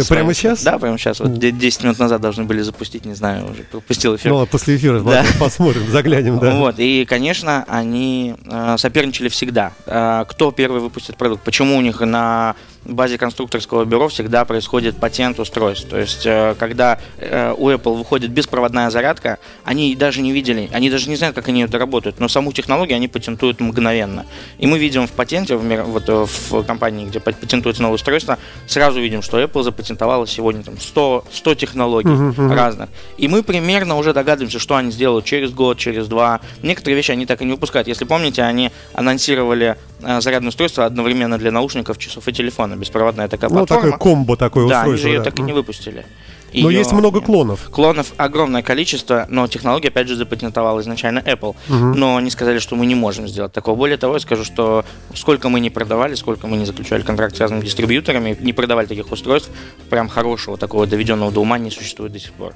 Осваивает. 0.00 0.08
прямо 0.08 0.34
сейчас? 0.34 0.62
Да, 0.64 0.78
прямо 0.78 0.98
сейчас. 0.98 1.20
Вот 1.20 1.38
де- 1.38 1.50
10 1.52 1.82
минут 1.84 1.98
назад 1.98 2.20
должны 2.20 2.44
были 2.44 2.62
запустить, 2.62 3.04
не 3.04 3.14
знаю, 3.14 3.50
уже 3.50 3.62
пропустил 3.64 4.16
эфир. 4.16 4.30
Ну, 4.30 4.36
ладно, 4.38 4.50
после 4.50 4.76
эфира 4.76 5.00
Да. 5.00 5.24
посмотрим, 5.40 5.90
заглянем, 5.90 6.38
да. 6.38 6.56
Вот, 6.56 6.76
и, 6.78 7.04
конечно, 7.04 7.64
они 7.68 8.34
э, 8.46 8.76
соперничали 8.78 9.28
всегда. 9.28 9.72
Э, 9.86 10.24
кто 10.28 10.50
первый 10.52 10.80
выпустит 10.80 11.16
продукт? 11.16 11.42
Почему 11.44 11.76
у 11.76 11.80
них 11.80 12.00
на 12.00 12.54
базе 12.84 13.18
конструкторского 13.18 13.84
бюро 13.84 14.08
всегда 14.08 14.44
происходит 14.44 14.96
патент 14.98 15.38
устройств? 15.38 15.88
То 15.88 15.98
есть, 15.98 16.26
э, 16.26 16.54
когда 16.58 16.98
э, 17.18 17.54
у 17.56 17.70
Apple 17.70 17.96
выходит 17.96 18.30
беспроводная 18.30 18.90
зарядка, 18.90 19.38
они 19.64 19.94
даже 19.94 20.20
не 20.22 20.32
видели, 20.32 20.68
они 20.72 20.90
даже 20.90 21.08
не 21.08 21.16
знают, 21.16 21.36
как 21.36 21.48
они 21.48 21.62
это 21.62 21.78
работают, 21.78 22.18
но 22.20 22.28
саму 22.28 22.52
технологию 22.52 22.96
они 22.96 23.08
патентуют 23.08 23.60
мгновенно. 23.60 24.26
И 24.58 24.66
мы 24.66 24.78
видим 24.78 25.06
в 25.06 25.12
патенте, 25.12 25.56
в, 25.56 25.64
мир- 25.64 25.84
вот, 25.84 26.08
э, 26.08 26.26
в 26.50 26.64
компании, 26.64 27.06
где 27.06 27.20
пат- 27.20 27.36
патентуется 27.36 27.82
новое 27.82 27.94
устройство, 27.96 28.38
сразу 28.66 29.00
видим, 29.00 29.22
что 29.22 29.40
Apple 29.40 29.62
запатентовала 29.62 30.26
сегодня 30.26 30.62
там, 30.62 30.78
100, 30.80 31.24
100 31.32 31.54
технологий 31.54 32.08
Мгм, 32.08 32.28
мгм. 32.30 32.52
разных. 32.52 32.88
И 33.18 33.28
мы 33.28 33.42
примерно 33.42 33.96
уже 33.96 34.12
догадываемся, 34.12 34.58
что 34.58 34.76
они 34.76 34.90
сделают 34.90 35.24
через 35.24 35.52
год, 35.52 35.78
через 35.78 36.08
два. 36.08 36.40
Некоторые 36.62 36.96
вещи 36.96 37.10
они 37.12 37.26
так 37.26 37.42
и 37.42 37.44
не 37.44 37.52
выпускают. 37.52 37.88
Если 37.88 38.04
помните, 38.04 38.42
они 38.42 38.70
анонсировали 38.94 39.76
зарядное 40.18 40.48
устройство 40.48 40.84
одновременно 40.84 41.38
для 41.38 41.50
наушников, 41.52 41.96
часов 41.98 42.26
и 42.28 42.32
телефона. 42.32 42.71
Беспроводная 42.76 43.28
такая 43.28 43.50
Ну, 43.50 43.56
платформа. 43.58 43.82
такое 43.92 43.98
комбо, 43.98 44.36
такое 44.36 44.68
да, 44.68 44.82
они 44.82 44.90
же 44.90 44.94
устройство. 44.96 45.08
ее 45.08 45.18
да. 45.18 45.24
так 45.24 45.38
и 45.38 45.42
не 45.42 45.52
выпустили. 45.52 46.06
Но 46.54 46.70
Её 46.70 46.78
есть 46.78 46.92
много 46.92 47.20
клонов. 47.20 47.68
Клонов 47.70 48.12
огромное 48.16 48.62
количество, 48.62 49.26
но 49.28 49.46
технология, 49.46 49.88
опять 49.88 50.08
же, 50.08 50.16
запатентовала 50.16 50.80
изначально 50.80 51.20
Apple. 51.20 51.56
Мгм. 51.68 51.92
Но 51.92 52.16
они 52.16 52.30
сказали, 52.30 52.58
что 52.58 52.76
мы 52.76 52.86
не 52.86 52.94
можем 52.94 53.28
сделать 53.28 53.52
такого. 53.52 53.76
Более 53.76 53.96
того, 53.96 54.14
я 54.14 54.20
скажу, 54.20 54.44
что 54.44 54.84
сколько 55.14 55.48
мы 55.48 55.60
не 55.60 55.70
продавали, 55.70 56.14
сколько 56.14 56.46
мы 56.46 56.56
не 56.56 56.64
заключали 56.64 57.02
контракт 57.02 57.36
с 57.36 57.40
разными 57.40 57.62
дистрибьюторами, 57.62 58.36
не 58.40 58.52
продавали 58.52 58.86
таких 58.86 59.10
устройств, 59.10 59.50
прям 59.90 60.08
хорошего 60.08 60.56
такого 60.56 60.86
доведенного 60.86 61.32
до 61.32 61.40
ума 61.40 61.58
не 61.58 61.70
существует 61.70 62.12
до 62.12 62.18
сих 62.18 62.32
пор. 62.32 62.52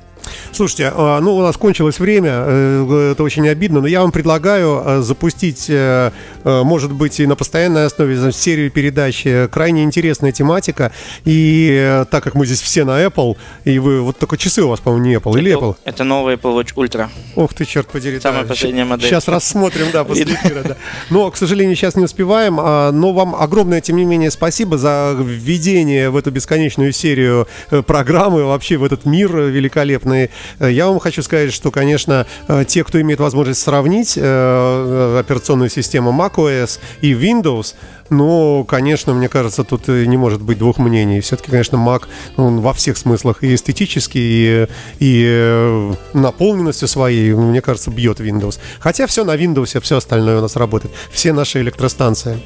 Слушайте, 0.53 0.93
а, 0.95 1.21
ну 1.21 1.37
у 1.37 1.43
нас 1.43 1.57
кончилось 1.57 1.99
время, 1.99 2.31
э, 2.33 3.13
это 3.13 3.23
очень 3.23 3.49
обидно, 3.49 3.81
но 3.81 3.87
я 3.87 4.01
вам 4.01 4.13
предлагаю 4.13 4.83
э, 4.85 5.01
запустить, 5.03 5.67
э, 5.69 6.11
может 6.45 6.93
быть, 6.93 7.21
и 7.21 7.27
на 7.27 7.37
постоянной 7.37 7.87
основе 7.87 8.33
серию 8.33 8.71
передач. 8.71 9.25
Крайне 9.51 9.85
интересная 9.85 10.33
тематика, 10.33 10.93
и 11.25 12.05
так 12.11 12.25
как 12.25 12.35
мы 12.35 12.47
здесь 12.47 12.61
все 12.61 12.85
на 12.85 13.05
Apple, 13.05 13.37
и 13.65 13.79
вы 13.87 14.03
вот 14.03 14.18
только 14.18 14.37
часы 14.37 14.62
у 14.62 14.68
вас, 14.68 14.81
по-моему, 14.81 15.07
не 15.07 15.14
Apple 15.14 15.38
или 15.38 15.57
Apple? 15.57 15.77
Это 15.85 16.03
новый 16.05 16.35
Apple 16.35 16.61
Watch 16.61 16.75
Ultra. 16.75 17.09
Ох 17.37 17.55
ты, 17.55 17.64
черт 17.64 17.87
подери. 17.87 18.18
Самая 18.20 18.42
да. 18.42 18.49
последняя 18.49 18.85
модель. 18.85 19.09
Сейчас 19.09 19.29
рассмотрим, 19.29 19.87
да, 19.92 20.03
после 20.05 20.25
эфира, 20.25 20.62
да. 20.62 20.77
Но, 21.11 21.31
к 21.31 21.37
сожалению, 21.37 21.77
сейчас 21.77 21.94
не 21.94 22.05
успеваем. 22.05 22.59
а, 22.61 22.90
Но 22.90 23.12
вам 23.12 23.35
огромное, 23.37 23.81
тем 23.81 23.96
не 23.96 24.05
менее, 24.05 24.31
спасибо 24.31 24.77
за 24.77 25.16
введение 25.18 26.11
в 26.11 26.16
эту 26.16 26.31
бесконечную 26.33 26.92
серию 26.92 27.46
э, 27.70 27.83
программы, 27.83 28.44
вообще 28.44 28.77
в 28.77 28.85
этот 28.85 29.05
мир 29.07 29.37
великолепный. 29.37 30.31
Э, 30.59 30.70
Я 30.70 30.88
вам 30.88 30.99
хочу 30.99 31.22
сказать, 31.22 31.53
что, 31.53 31.70
конечно, 31.70 32.27
э, 32.49 32.64
те, 32.66 32.83
кто 32.83 33.01
имеет 33.01 33.20
возможность 33.20 33.62
сравнить 33.62 34.18
операционную 34.18 35.70
систему 35.70 36.11
macOS 36.11 36.81
и 37.03 37.12
Windows, 37.12 37.75
ну, 38.11 38.64
конечно, 38.64 39.14
мне 39.14 39.29
кажется, 39.29 39.64
тут 39.64 39.88
не 39.88 40.16
может 40.16 40.42
быть 40.42 40.59
двух 40.59 40.79
мнений. 40.79 41.21
Все-таки, 41.21 41.51
конечно, 41.51 41.77
Mac, 41.77 42.05
он 42.37 42.61
во 42.61 42.73
всех 42.73 42.97
смыслах 42.97 43.42
и 43.42 43.55
эстетически, 43.55 44.19
и, 44.19 44.66
и 44.99 45.25
э, 45.27 45.95
наполненностью 46.12 46.88
своей, 46.88 47.33
мне 47.35 47.61
кажется, 47.61 47.90
бьет 47.90 48.21
Windows. 48.21 48.59
Хотя 48.81 49.07
все 49.07 49.25
на 49.25 49.35
Windows, 49.37 49.81
все 49.81 49.97
остальное 49.97 50.38
у 50.38 50.42
нас 50.42 50.57
работает. 50.57 50.95
Все 51.11 51.33
наши 51.33 51.61
электростанции. 51.61 52.40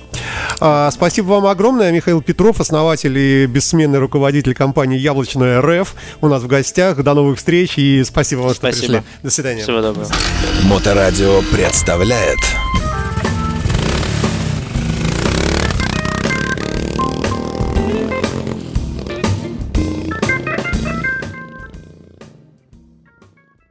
А, 0.60 0.90
спасибо 0.90 1.26
вам 1.28 1.46
огромное. 1.46 1.92
Михаил 1.92 2.22
Петров, 2.22 2.60
основатель 2.60 3.16
и 3.16 3.46
бессменный 3.46 3.98
руководитель 3.98 4.54
компании 4.54 4.98
Яблочная 4.98 5.60
РФ. 5.60 5.94
У 6.20 6.28
нас 6.28 6.42
в 6.42 6.46
гостях. 6.46 7.02
До 7.02 7.14
новых 7.14 7.38
встреч 7.38 7.78
и 7.78 8.02
спасибо 8.04 8.40
вам, 8.40 8.54
Спасибо. 8.54 8.76
что 8.76 8.86
пришли. 8.86 9.02
До 9.22 9.30
свидания. 9.30 9.62
Всего 9.62 9.80
доброго. 9.80 10.08
Моторадио 10.64 11.42
представляет 11.52 12.38